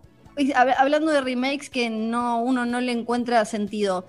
hablando 0.55 1.13
de 1.13 1.21
remakes 1.21 1.71
que 1.71 1.91
no, 1.91 2.43
uno 2.43 2.67
no 2.67 2.81
le 2.81 2.93
encuentra 2.93 3.45
sentido, 3.45 4.07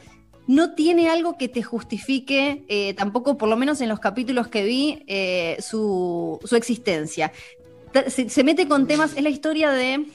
no 0.47 0.73
tiene 0.73 1.09
algo 1.09 1.37
que 1.37 1.47
te 1.47 1.63
justifique, 1.63 2.65
eh, 2.67 2.93
tampoco 2.95 3.37
por 3.37 3.49
lo 3.49 3.57
menos 3.57 3.79
en 3.81 3.89
los 3.89 3.99
capítulos 3.99 4.47
que 4.47 4.63
vi, 4.63 5.03
eh, 5.07 5.57
su, 5.61 6.39
su 6.43 6.55
existencia. 6.55 7.31
Se, 8.07 8.43
mete 8.43 8.67
con 8.67 8.87
temas, 8.87 9.13
es 9.15 9.23
la 9.23 9.29
historia 9.29 9.71
de... 9.71 10.05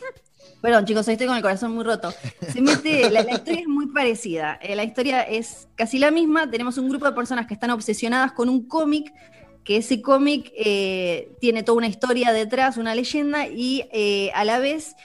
Perdón, 0.63 0.85
chicos, 0.87 1.07
estoy 1.07 1.27
con 1.27 1.37
el 1.37 1.43
corazón 1.43 1.75
muy 1.75 1.85
roto. 1.85 2.13
Se 2.53 2.61
mete, 2.61 3.11
la, 3.11 3.21
historia 3.21 3.61
es 3.61 3.69
muy 3.69 3.87
parecida. 3.89 4.59
eh, 4.63 4.75
la 4.75 4.85
historia 4.85 5.23
es 5.23 5.69
casi 5.75 5.99
la 5.99 6.11
misma. 6.11 6.51
Tenemos 6.51 6.79
un 6.79 6.89
grupo 6.89 7.07
de 7.07 7.13
personas 7.13 7.47
que 7.47 7.55
están 7.55 7.71
obsesionadas 7.71 8.33
con 8.33 8.49
un 8.49 8.67
cómic, 8.67 9.13
que 9.65 9.77
ese 9.79 10.01
cómic 10.01 10.53
tiene 11.41 11.63
toda 11.63 11.79
una 11.79 11.89
historia 11.89 12.33
detrás, 12.33 12.79
una 12.79 12.95
leyenda, 12.95 13.47
y 13.47 13.85
a 14.33 14.45
la 14.45 14.59
vez 14.59 14.97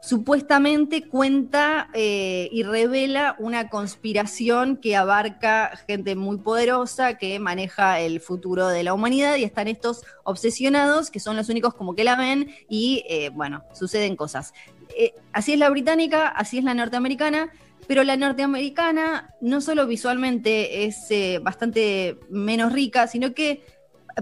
supuestamente 0.00 1.08
cuenta 1.08 1.88
eh, 1.92 2.48
y 2.52 2.62
revela 2.62 3.34
una 3.38 3.68
conspiración 3.68 4.76
que 4.76 4.96
abarca 4.96 5.76
gente 5.86 6.14
muy 6.14 6.38
poderosa 6.38 7.18
que 7.18 7.38
maneja 7.40 8.00
el 8.00 8.20
futuro 8.20 8.68
de 8.68 8.84
la 8.84 8.94
humanidad 8.94 9.36
y 9.36 9.44
están 9.44 9.68
estos 9.68 10.02
obsesionados 10.24 11.10
que 11.10 11.20
son 11.20 11.36
los 11.36 11.48
únicos 11.48 11.74
como 11.74 11.94
que 11.94 12.04
la 12.04 12.16
ven 12.16 12.50
y 12.68 13.04
eh, 13.08 13.30
bueno, 13.30 13.64
suceden 13.72 14.16
cosas. 14.16 14.54
Eh, 14.96 15.14
así 15.32 15.54
es 15.54 15.58
la 15.58 15.70
británica, 15.70 16.28
así 16.28 16.58
es 16.58 16.64
la 16.64 16.74
norteamericana, 16.74 17.50
pero 17.88 18.04
la 18.04 18.16
norteamericana 18.16 19.34
no 19.40 19.60
solo 19.60 19.86
visualmente 19.86 20.84
es 20.84 21.08
bastante 21.42 22.18
menos 22.28 22.72
rica, 22.72 23.06
sino 23.06 23.34
que 23.34 23.64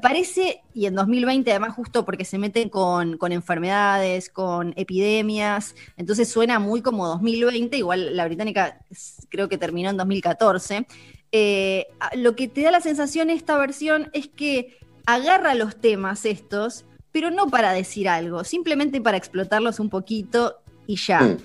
parece, 0.01 0.63
y 0.75 0.87
en 0.87 0.95
2020 0.95 1.51
además 1.51 1.75
justo 1.75 2.05
porque 2.05 2.25
se 2.25 2.39
meten 2.39 2.69
con, 2.69 3.17
con 3.17 3.33
enfermedades, 3.33 4.29
con 4.29 4.75
epidemias, 4.77 5.75
entonces 5.97 6.29
suena 6.29 6.59
muy 6.59 6.83
como 6.83 7.07
2020, 7.07 7.77
igual 7.77 8.17
la 8.17 8.25
británica 8.25 8.81
creo 9.29 9.49
que 9.49 9.59
terminó 9.59 9.91
en 9.91 9.97
2014. 9.97 10.87
Eh, 11.33 11.87
lo 12.15 12.37
que 12.37 12.49
te 12.49 12.63
da 12.63 12.71
la 12.71 12.81
sensación 12.81 13.31
esta 13.31 13.57
versión 13.59 14.11
es 14.13 14.29
que 14.29 14.79
agarra 15.07 15.55
los 15.55 15.81
temas 15.81 16.25
estos, 16.25 16.85
pero 17.13 17.31
no 17.31 17.49
para 17.49 17.73
decir 17.73 18.09
algo, 18.09 18.45
simplemente 18.45 19.01
para 19.01 19.17
explotarlos 19.17 19.79
un 19.81 19.91
poquito 19.91 20.57
y 20.87 20.97
ya. 20.97 21.21
Mm. 21.21 21.39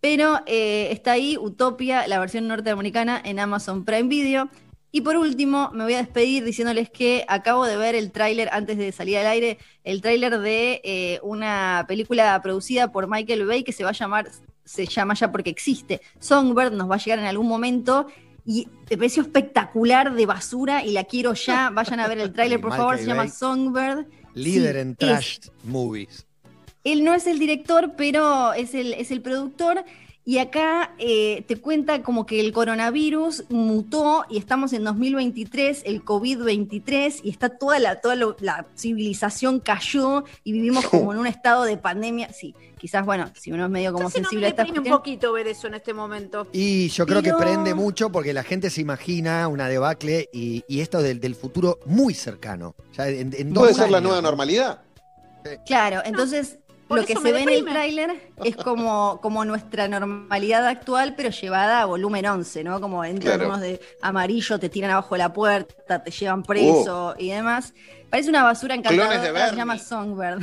Pero 0.00 0.40
eh, 0.46 0.88
está 0.90 1.12
ahí 1.12 1.36
Utopia, 1.38 2.06
la 2.08 2.18
versión 2.18 2.48
norteamericana 2.48 3.20
en 3.24 3.38
Amazon 3.38 3.84
Prime 3.84 4.08
Video. 4.08 4.48
Y 4.94 5.00
por 5.00 5.16
último, 5.16 5.70
me 5.72 5.84
voy 5.84 5.94
a 5.94 5.98
despedir 5.98 6.44
diciéndoles 6.44 6.90
que 6.90 7.24
acabo 7.26 7.64
de 7.64 7.76
ver 7.78 7.94
el 7.94 8.12
tráiler 8.12 8.50
antes 8.52 8.76
de 8.76 8.92
salir 8.92 9.16
al 9.16 9.26
aire, 9.26 9.56
el 9.84 10.02
tráiler 10.02 10.38
de 10.38 10.82
eh, 10.84 11.18
una 11.22 11.86
película 11.88 12.38
producida 12.42 12.92
por 12.92 13.08
Michael 13.08 13.46
Bay 13.46 13.64
que 13.64 13.72
se 13.72 13.84
va 13.84 13.90
a 13.90 13.94
llamar, 13.94 14.28
se 14.64 14.86
llama 14.86 15.14
ya 15.14 15.32
porque 15.32 15.48
existe, 15.48 16.02
Songbird, 16.20 16.72
nos 16.72 16.90
va 16.90 16.96
a 16.96 16.98
llegar 16.98 17.18
en 17.18 17.24
algún 17.24 17.48
momento 17.48 18.06
y 18.44 18.68
me 18.90 18.96
pareció 18.98 19.22
espectacular 19.22 20.12
de 20.14 20.26
basura 20.26 20.84
y 20.84 20.90
la 20.92 21.04
quiero 21.04 21.32
ya. 21.32 21.70
Vayan 21.74 22.00
a 22.00 22.08
ver 22.08 22.18
el 22.18 22.32
tráiler, 22.32 22.60
por 22.60 22.76
favor, 22.76 22.98
se 22.98 23.06
llama. 23.06 23.28
Songbird. 23.28 24.06
Líder 24.34 24.74
Sí, 24.74 24.80
en 24.80 24.96
trash 24.96 25.38
movies. 25.64 26.26
él 26.84 27.02
no 27.04 27.14
es 27.14 27.26
el 27.26 27.38
director, 27.38 27.94
pero 27.96 28.52
es 28.52 28.74
el, 28.74 28.92
es 28.94 29.10
el 29.10 29.22
productor. 29.22 29.84
Y 30.24 30.38
acá 30.38 30.94
eh, 30.98 31.42
te 31.48 31.56
cuenta 31.56 32.02
como 32.02 32.26
que 32.26 32.38
el 32.38 32.52
coronavirus 32.52 33.44
mutó 33.50 34.24
y 34.30 34.38
estamos 34.38 34.72
en 34.72 34.84
2023, 34.84 35.82
el 35.84 36.04
COVID-23, 36.04 37.20
y 37.24 37.30
está 37.30 37.48
toda 37.48 37.80
la, 37.80 38.00
toda 38.00 38.14
lo- 38.14 38.36
la 38.38 38.66
civilización 38.76 39.58
cayó 39.58 40.22
y 40.44 40.52
vivimos 40.52 40.86
como 40.86 41.12
en 41.12 41.18
un 41.18 41.26
estado 41.26 41.64
de 41.64 41.76
pandemia. 41.76 42.32
Sí, 42.32 42.54
quizás, 42.78 43.04
bueno, 43.04 43.32
si 43.36 43.50
uno 43.50 43.64
es 43.64 43.70
medio 43.70 43.90
como 43.92 44.04
no 44.04 44.10
sensible 44.10 44.42
me 44.42 44.46
a 44.46 44.64
esta 44.64 44.80
un 44.80 44.84
poquito 44.86 45.32
ver 45.32 45.48
eso 45.48 45.66
en 45.66 45.74
este 45.74 45.92
momento. 45.92 46.46
Y 46.52 46.88
yo 46.90 47.04
creo 47.04 47.20
Pero- 47.20 47.38
que 47.38 47.42
prende 47.44 47.74
mucho 47.74 48.10
porque 48.12 48.32
la 48.32 48.44
gente 48.44 48.70
se 48.70 48.80
imagina 48.80 49.48
una 49.48 49.68
debacle 49.68 50.28
y, 50.32 50.62
y 50.68 50.80
esto 50.82 51.02
del, 51.02 51.18
del 51.18 51.34
futuro 51.34 51.80
muy 51.86 52.14
cercano. 52.14 52.76
En, 52.96 53.34
en 53.36 53.52
¿Puede 53.52 53.74
ser 53.74 53.90
la 53.90 54.00
nueva 54.00 54.22
normalidad? 54.22 54.82
Claro, 55.66 56.00
entonces 56.04 56.58
Por 56.92 57.00
lo 57.00 57.06
que 57.06 57.16
se 57.16 57.32
ve 57.32 57.40
en 57.42 57.48
el 57.48 57.64
tráiler 57.64 58.32
es 58.44 58.56
como, 58.56 59.20
como 59.22 59.44
nuestra 59.44 59.88
normalidad 59.88 60.66
actual, 60.66 61.14
pero 61.16 61.30
llevada 61.30 61.82
a 61.82 61.84
volumen 61.86 62.26
11, 62.26 62.64
¿no? 62.64 62.80
Como 62.80 63.04
entran 63.04 63.36
Claro. 63.38 63.48
unos 63.50 63.60
de 63.62 63.80
amarillo, 64.02 64.58
te 64.58 64.68
tiran 64.68 64.90
abajo 64.90 65.14
de 65.14 65.18
la 65.20 65.32
puerta, 65.32 66.02
te 66.02 66.10
llevan 66.10 66.42
preso 66.42 67.14
y 67.18 67.30
demás. 67.30 67.74
Parece 68.10 68.28
una 68.28 68.42
basura 68.42 68.74
encantadora. 68.74 69.18
De 69.20 69.50
Se 69.50 69.56
llama 69.56 69.78
Songbird. 69.78 70.40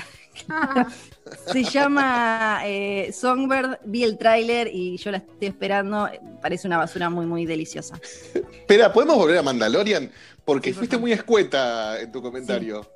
Ah, 0.50 0.88
Se 1.52 1.64
llama 1.64 2.62
eh, 2.66 3.12
Songbird. 3.14 3.78
Vi 3.86 4.04
el 4.04 4.18
tráiler 4.18 4.70
y 4.74 4.98
yo 4.98 5.12
la 5.12 5.18
estoy 5.18 5.48
esperando. 5.50 6.10
Parece 6.42 6.66
una 6.68 6.78
basura 6.78 7.10
muy, 7.12 7.26
muy 7.28 7.46
deliciosa. 7.46 8.00
Espera, 8.34 8.92
¿podemos 8.92 9.18
volver 9.18 9.38
a 9.38 9.44
Mandalorian? 9.44 10.10
Porque 10.46 10.72
Sí, 10.72 10.78
fuiste 10.80 10.98
muy 10.98 11.12
escueta 11.12 12.00
en 12.00 12.12
tu 12.12 12.22
comentario. 12.22 12.90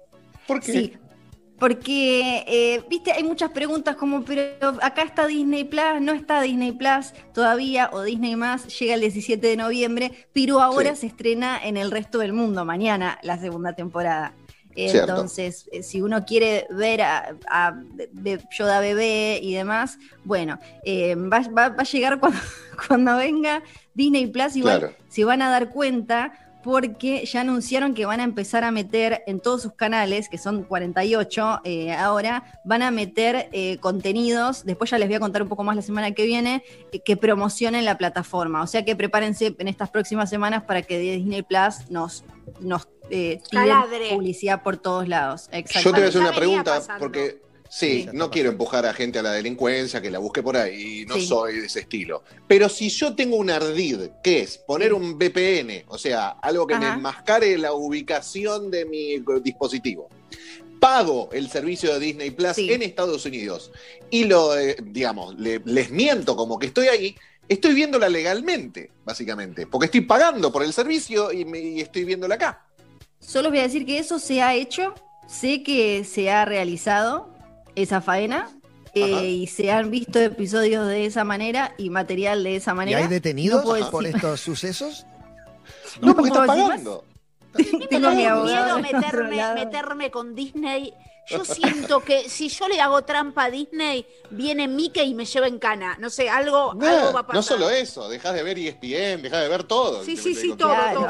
¿Por 0.48 0.60
qué? 0.60 0.72
Sí. 0.72 0.94
Porque, 1.68 2.44
eh, 2.46 2.84
viste, 2.90 3.14
hay 3.14 3.24
muchas 3.24 3.52
preguntas 3.52 3.96
como, 3.96 4.26
pero 4.26 4.44
acá 4.82 5.04
está 5.04 5.26
Disney 5.28 5.64
Plus, 5.64 6.02
no 6.02 6.12
está 6.12 6.42
Disney 6.42 6.74
Plus 6.74 7.14
todavía, 7.34 7.90
o 7.94 8.02
Disney 8.02 8.36
más, 8.36 8.68
llega 8.78 8.96
el 8.96 9.00
17 9.00 9.48
de 9.48 9.56
noviembre, 9.56 10.12
pero 10.34 10.60
ahora 10.62 10.94
Sí. 10.94 11.02
se 11.02 11.08
estrena 11.08 11.58
en 11.64 11.78
el 11.78 11.90
resto 11.90 12.18
del 12.20 12.34
mundo, 12.34 12.66
mañana 12.66 13.18
la 13.24 13.38
segunda 13.40 13.72
temporada. 13.72 14.34
Cierto. 14.76 15.12
Entonces, 15.12 15.70
eh, 15.72 15.84
si 15.84 16.02
uno 16.02 16.26
quiere 16.26 16.68
ver 16.70 17.02
a, 17.04 17.34
Yoda 18.58 18.82
bebé 18.82 19.40
y 19.42 19.54
demás, 19.54 20.00
bueno, 20.26 20.60
eh, 20.84 21.16
va, 21.16 21.40
va- 21.48 21.70
va 21.70 21.82
a 21.82 21.84
llegar 21.86 22.20
cuando, 22.20 22.40
cuando 22.90 23.16
venga 23.16 23.64
Disney 23.94 24.28
Plus. 24.28 24.58
Igual 24.58 24.80
Claro. 24.80 24.96
se 25.08 25.24
van 25.24 25.42
a 25.42 25.50
dar 25.50 25.70
cuenta 25.70 26.34
porque 26.64 27.26
ya 27.26 27.42
anunciaron 27.42 27.94
que 27.94 28.06
van 28.06 28.20
a 28.20 28.24
empezar 28.24 28.64
a 28.64 28.72
meter 28.72 29.22
en 29.28 29.40
todos 29.40 29.62
sus 29.62 29.74
canales, 29.74 30.30
que 30.30 30.38
son 30.38 30.64
48 30.64 31.62
eh, 31.66 31.92
ahora, 31.92 32.62
van 32.64 32.82
a 32.82 32.90
meter 32.90 33.50
eh, 33.52 33.78
contenidos, 33.80 34.64
después 34.66 34.90
ya 34.90 34.98
les 34.98 35.10
voy 35.10 35.16
a 35.16 35.20
contar 35.20 35.44
un 35.44 35.50
poco 35.50 35.64
más 35.64 35.76
la 35.76 35.82
semana 35.82 36.12
que 36.12 36.26
viene, 36.26 36.64
eh, 36.92 37.02
que 37.02 37.18
promocionen 37.18 37.86
la 37.86 37.98
plataforma. 37.98 38.64
O 38.64 38.68
sea 38.68 38.86
que 38.86 38.96
prepárense 38.96 39.56
en 39.60 39.68
estas 39.68 39.90
próximas 39.90 40.30
semanas 40.30 40.64
para 40.64 40.82
que 40.82 40.98
Disney 40.98 41.44
Plus 41.44 41.90
nos, 41.90 42.24
nos 42.62 42.88
eh, 43.10 43.42
tiren 43.50 43.68
Taladre. 43.68 44.10
publicidad 44.12 44.64
por 44.64 44.78
todos 44.78 45.08
lados. 45.08 45.50
Yo 45.52 45.92
te 45.92 45.98
voy 45.98 46.02
a 46.04 46.08
hacer 46.08 46.22
una 46.22 46.32
pregunta, 46.32 46.82
porque 46.98 47.42
Sí. 47.76 48.08
no 48.14 48.30
quiero 48.30 48.50
empujar 48.50 48.86
a 48.86 48.94
gente 48.94 49.18
a 49.18 49.24
la 49.24 49.32
delincuencia, 49.32 50.00
que 50.00 50.12
la 50.12 50.20
busque 50.20 50.44
por 50.44 50.56
ahí, 50.56 51.06
no 51.08 51.16
Sí. 51.16 51.26
soy 51.26 51.60
de 51.60 51.66
ese 51.66 51.80
estilo. 51.80 52.24
Pero 52.48 52.70
si 52.70 52.90
yo 52.90 53.16
tengo 53.16 53.36
un 53.38 53.50
ardid, 53.50 54.10
¿qué 54.24 54.42
es? 54.42 54.60
Poner 54.60 54.94
un 54.94 55.18
VPN, 55.18 55.84
o 55.88 55.98
sea, 55.98 56.30
algo 56.42 56.68
que 56.68 56.78
me 56.78 56.88
enmascare 56.88 57.58
la 57.58 57.74
ubicación 57.74 58.70
de 58.70 58.86
mi 58.86 59.18
dispositivo. 59.42 60.08
Pago 60.80 61.30
el 61.32 61.50
servicio 61.50 61.94
de 61.94 62.00
Disney 62.00 62.30
Plus 62.32 62.54
Sí. 62.56 62.72
en 62.72 62.84
Estados 62.84 63.26
Unidos 63.26 63.72
y 64.12 64.26
lo, 64.26 64.56
eh, 64.58 64.76
digamos, 64.84 65.34
le- 65.40 65.62
les 65.66 65.90
miento 65.90 66.36
como 66.36 66.60
que 66.60 66.68
estoy 66.68 66.88
ahí. 66.90 67.16
Estoy 67.48 67.74
viéndola 67.74 68.08
legalmente, 68.08 68.92
básicamente, 69.04 69.66
porque 69.66 69.86
estoy 69.86 70.02
pagando 70.02 70.52
por 70.52 70.62
el 70.64 70.74
servicio 70.74 71.32
y, 71.32 71.44
me- 71.46 71.60
y 71.60 71.82
estoy 71.82 72.04
viéndola 72.04 72.36
acá. 72.36 72.68
Solo 73.20 73.50
voy 73.50 73.60
a 73.60 73.64
decir 73.64 73.86
que 73.86 73.98
eso 73.98 74.20
se 74.20 74.42
ha 74.42 74.54
hecho, 74.54 74.94
sé 75.28 75.64
que 75.64 76.04
se 76.04 76.30
ha 76.30 76.46
realizado 76.46 77.33
esa 77.76 78.02
faena. 78.02 78.50
eh, 78.96 79.26
y 79.26 79.48
se 79.48 79.72
han 79.72 79.90
visto 79.90 80.20
episodios 80.20 80.88
de 80.88 81.06
esa 81.08 81.24
manera 81.24 81.74
y 81.80 81.90
material 81.90 82.44
de 82.44 82.58
esa 82.58 82.72
¿Y 82.72 82.76
manera. 82.76 83.00
hay 83.00 83.08
detenidos 83.08 83.66
No 83.66 83.90
por 83.90 84.06
estos 84.06 84.40
sucesos? 84.40 85.06
No, 86.02 86.16
porque 86.16 86.32
decir 86.32 86.46
más. 86.48 86.58
pagando. 86.58 87.04
Tengo 87.90 88.10
miedo 88.12 88.80
meterme, 88.80 89.54
meterme 89.54 90.12
con 90.12 90.34
Disney. 90.36 90.94
Yo 91.30 91.46
siento 91.46 92.02
que 92.04 92.28
si 92.30 92.50
yo 92.50 92.68
le 92.68 92.82
hago 92.82 93.04
trampa 93.04 93.46
a 93.46 93.50
Disney, 93.52 94.06
viene 94.32 94.68
Mickey 94.68 95.12
y 95.12 95.14
me 95.14 95.26
lleva 95.26 95.48
en 95.48 95.58
cana. 95.60 95.96
No 96.00 96.10
sé, 96.10 96.30
algo, 96.30 96.74
No, 96.74 96.86
algo 96.88 97.14
va 97.14 97.20
a 97.22 97.28
pasar. 97.28 97.36
no 97.36 97.42
solo 97.44 97.70
eso, 97.70 98.10
dejás 98.10 98.34
de 98.34 98.44
ver 98.44 98.58
ESPN, 98.60 99.22
dejás 99.22 99.42
de 99.44 99.48
ver 99.50 99.64
todo. 99.64 100.04
Sí, 100.04 100.16
Te- 100.16 100.22
sí, 100.22 100.36
sí, 100.36 100.50
te- 100.52 100.58
todo, 100.58 100.76
todo. 100.94 101.08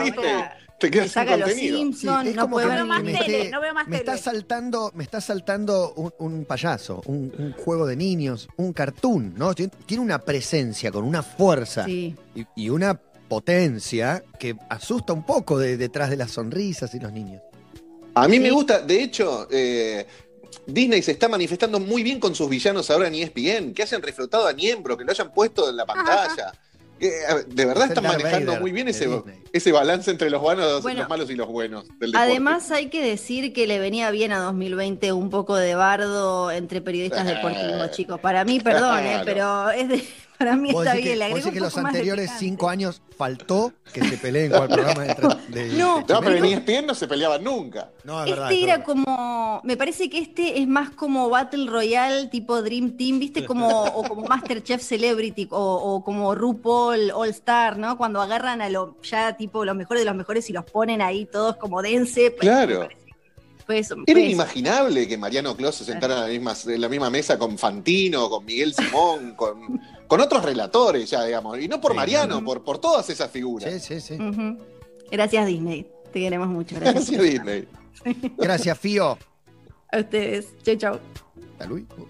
Te 0.80 0.88
Me 0.88 0.92
quedas 0.92 1.12
sin 1.12 1.26
contenido. 1.26 1.78
Simpsons, 1.78 2.28
es 2.30 2.36
no 2.36 2.42
como 2.44 2.56
puede 2.56 2.66
que 2.68 2.72
ver 2.74 2.80
No 2.80 2.86
veo 2.86 2.94
más 2.94 3.04
me 3.04 3.14
tele, 3.14 3.42
esté- 3.44 3.52
no 3.52 3.62
veo 3.62 3.74
más 3.74 3.88
me 3.88 3.98
está 3.98 4.18
saltando, 4.18 4.92
me 4.96 5.04
está 5.04 5.22
saltando 5.22 5.94
un, 5.96 6.14
un 6.20 6.46
payaso, 6.46 7.02
un, 7.06 7.32
un 7.38 7.54
juego 7.54 7.86
de 7.86 7.96
niños, 7.96 8.48
un 8.58 8.74
cartoon, 8.74 9.34
¿no? 9.38 9.54
Tiene 9.56 10.04
una 10.04 10.20
presencia 10.20 10.92
con 10.92 11.04
una 11.06 11.24
fuerza 11.24 11.86
Sí. 11.86 12.16
y, 12.36 12.46
y 12.56 12.70
una 12.70 12.96
potencia 13.30 14.24
que 14.40 14.56
asusta 14.70 15.14
un 15.14 15.26
poco 15.26 15.58
de, 15.58 15.78
detrás 15.78 16.10
de 16.10 16.18
las 16.18 16.32
sonrisas 16.32 16.94
y 16.96 17.00
los 17.00 17.12
niños. 17.14 17.42
A 18.16 18.28
mí 18.28 18.36
Sí. 18.38 18.40
me 18.42 18.52
gusta, 18.52 18.80
de 18.82 19.02
hecho, 19.02 19.48
eh, 19.50 20.06
Disney 20.68 21.02
se 21.02 21.14
está 21.14 21.28
manifestando 21.28 21.80
muy 21.80 22.04
bien 22.04 22.20
con 22.20 22.36
sus 22.36 22.48
villanos 22.50 22.90
ahora 22.92 23.08
en 23.08 23.16
ESPN, 23.16 23.74
que 23.74 23.82
hayan 23.84 24.02
reflotado 24.02 24.46
a 24.48 24.54
Niembro, 24.54 24.96
que 24.98 25.04
lo 25.04 25.12
hayan 25.12 25.34
puesto 25.34 25.70
en 25.70 25.78
la 25.78 25.86
pantalla. 25.86 26.52
Eh, 27.00 27.10
de 27.48 27.66
verdad 27.66 27.88
están 27.90 28.04
manejando 28.04 28.48
Vader 28.54 28.62
muy 28.62 28.72
bien 28.72 28.88
ese, 28.88 29.10
ese 29.52 29.72
balance 29.72 30.10
entre 30.10 30.30
los, 30.30 30.42
buenos, 30.42 30.82
Bueno, 30.84 31.02
los 31.02 31.10
malos 31.10 31.30
y 31.30 31.36
los 31.36 31.48
buenos 31.48 31.86
del. 32.00 32.16
Además 32.16 32.72
hay 32.72 32.88
que 32.90 33.04
decir 33.04 33.52
que 33.52 33.68
le 33.68 33.80
venía 33.80 34.10
bien 34.12 34.32
a 34.32 34.40
2020 34.40 35.12
un 35.12 35.30
poco 35.30 35.56
de 35.56 35.76
bardo 35.76 36.50
entre 36.52 36.82
periodistas 36.82 37.26
deportivos, 37.26 37.92
chicos. 37.92 38.20
Para 38.20 38.46
mí, 38.46 38.60
perdón, 38.60 39.00
eh, 39.06 39.22
pero 39.26 39.70
es 39.72 39.90
de- 39.90 40.04
para 40.44 40.56
mí 40.56 40.72
¿Vos 40.72 40.84
está 40.86 40.96
bien. 40.96 41.08
que, 41.08 41.16
Le 41.16 41.24
agrego 41.26 41.52
que 41.52 41.58
un 41.58 41.64
los 41.64 41.74
poco 41.74 41.84
más 41.84 41.94
de 41.94 42.00
anteriores 42.00 42.32
cinco 42.38 42.70
años 42.70 43.02
faltó 43.18 43.74
que 43.94 44.04
se 44.04 44.18
peleen 44.18 44.52
con 44.52 44.64
el 44.64 44.68
programa 44.70 45.04
de, 45.04 45.16
de- 45.50 45.74
No. 45.78 46.04
de 46.06 46.14
no, 46.14 46.20
pero 46.22 46.36
en? 46.38 46.46
ESPN 46.46 46.86
no 46.88 46.96
se 46.96 47.08
peleaban 47.08 47.44
nunca. 47.44 47.92
No, 48.04 48.24
es 48.24 48.30
verdad. 48.30 48.52
Este 48.52 48.58
es 48.58 48.64
era 48.64 48.78
verdad. 48.78 48.86
como, 48.86 49.62
me 49.64 49.78
parece 49.78 50.10
que 50.10 50.18
este 50.20 50.62
es 50.62 50.68
más 50.68 50.90
como 50.92 51.30
Battle 51.30 51.70
Royale 51.70 52.28
tipo 52.28 52.62
Dream 52.62 52.98
Team, 52.98 53.20
¿viste? 53.20 53.46
Como, 53.46 53.68
o 53.84 54.04
como 54.04 54.24
Masterchef 54.28 54.82
Celebrity 54.82 55.48
o, 55.52 55.58
o 55.76 56.04
como 56.04 56.34
RuPaul 56.36 57.12
All 57.12 57.30
Star, 57.30 57.78
¿no? 57.78 57.98
Cuando 57.98 58.22
agarran 58.22 58.62
a 58.62 58.70
lo, 58.70 58.98
ya 59.04 59.38
tipo 59.38 59.64
los 59.66 59.76
mejores 59.76 60.02
de 60.02 60.06
los 60.06 60.16
mejores 60.16 60.50
y 60.50 60.54
los 60.54 60.66
ponen 60.66 61.02
ahí 61.02 61.26
todos 61.26 61.56
como 61.58 61.82
dense. 61.82 62.32
pues, 62.32 62.42
Claro. 62.42 62.88
Eso, 63.70 63.94
Era 63.96 64.04
fue 64.06 64.12
eso. 64.14 64.20
inimaginable 64.20 65.08
que 65.08 65.18
Mariano 65.18 65.56
Clos 65.56 65.76
se 65.76 65.86
sentara 65.86 66.16
en 66.16 66.22
la 66.22 66.28
misma, 66.28 66.74
en 66.74 66.82
la 66.82 66.90
misma 66.90 67.10
mesa 67.10 67.38
con 67.40 67.58
Fantino, 67.58 68.30
con 68.30 68.46
Miguel 68.46 68.74
Simón, 68.74 69.34
con, 69.38 69.80
con 70.08 70.20
otros 70.22 70.44
relatores 70.44 71.10
ya, 71.10 71.24
digamos. 71.24 71.60
Y 71.60 71.68
no 71.68 71.80
por 71.82 71.92
Sí, 71.92 71.98
Mariano, 71.98 72.40
no. 72.42 72.46
por, 72.46 72.64
por 72.64 72.78
todas 72.80 73.10
esas 73.10 73.32
figuras. 73.32 73.72
Sí, 73.74 73.80
sí, 73.80 74.02
sí. 74.02 74.18
Gracias 75.12 75.48
Disney, 75.48 75.88
te 76.12 76.20
queremos 76.20 76.48
mucho. 76.50 76.76
Gracias, 76.80 77.10
Gracias, 77.12 77.22
Disney. 77.32 77.68
Gracias, 78.38 78.78
Fío. 78.80 79.18
a 79.92 79.98
ustedes. 80.00 80.48
Chau, 80.64 80.76
chau. 80.76 81.00
Hasta 81.54 81.66
luego. 81.66 82.08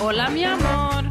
Hola 0.00 0.28
mi 0.30 0.44
amor, 0.44 1.04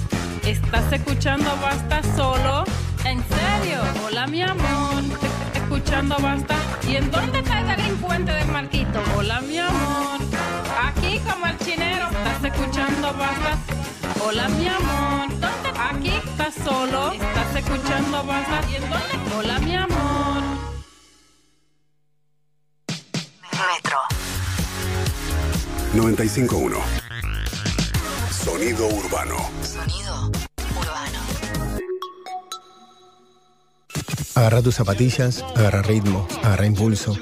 ¿estás 0.46 0.92
escuchando 0.94 1.50
Basta 1.62 2.02
solo? 2.16 2.64
¿En 3.06 3.20
serio? 3.24 3.80
Hola 4.06 4.28
mi 4.28 4.42
amor, 4.42 5.04
escuchando 5.88 6.18
Basta. 6.20 6.56
¿Y 6.86 6.96
en 6.98 7.10
dónde 7.10 7.40
está 7.40 7.62
el 7.62 7.68
delincuente 7.78 8.32
del 8.34 8.48
marquito? 8.50 9.02
Hola 9.16 9.40
mi 9.40 9.58
amor, 9.58 10.20
aquí 10.84 11.20
como 11.20 11.48
el 11.48 11.58
chinero, 11.60 12.10
¿estás 12.10 12.44
escuchando 12.44 13.14
Basta? 13.14 13.58
Hola 14.26 14.50
mi 14.50 14.68
amor, 14.68 15.30
¿dónde? 15.30 15.80
Aquí 15.80 16.10
estás 16.10 16.56
solo, 16.56 17.14
¿estás 17.14 17.56
escuchando 17.56 18.24
Basta? 18.26 18.70
¿Y 18.70 18.76
en 18.76 18.90
dónde? 18.90 19.36
Hola 19.38 19.60
mi 19.60 19.76
amor. 19.76 20.44
Metro. 23.54 23.98
951. 25.94 26.78
Sonido 28.30 28.88
urbano. 28.88 29.38
Sonido 29.62 30.47
Agarra 34.38 34.62
tus 34.62 34.76
zapatillas, 34.76 35.44
agarra 35.56 35.82
ritmo, 35.82 36.28
agarra 36.44 36.68
impulso. 36.68 37.16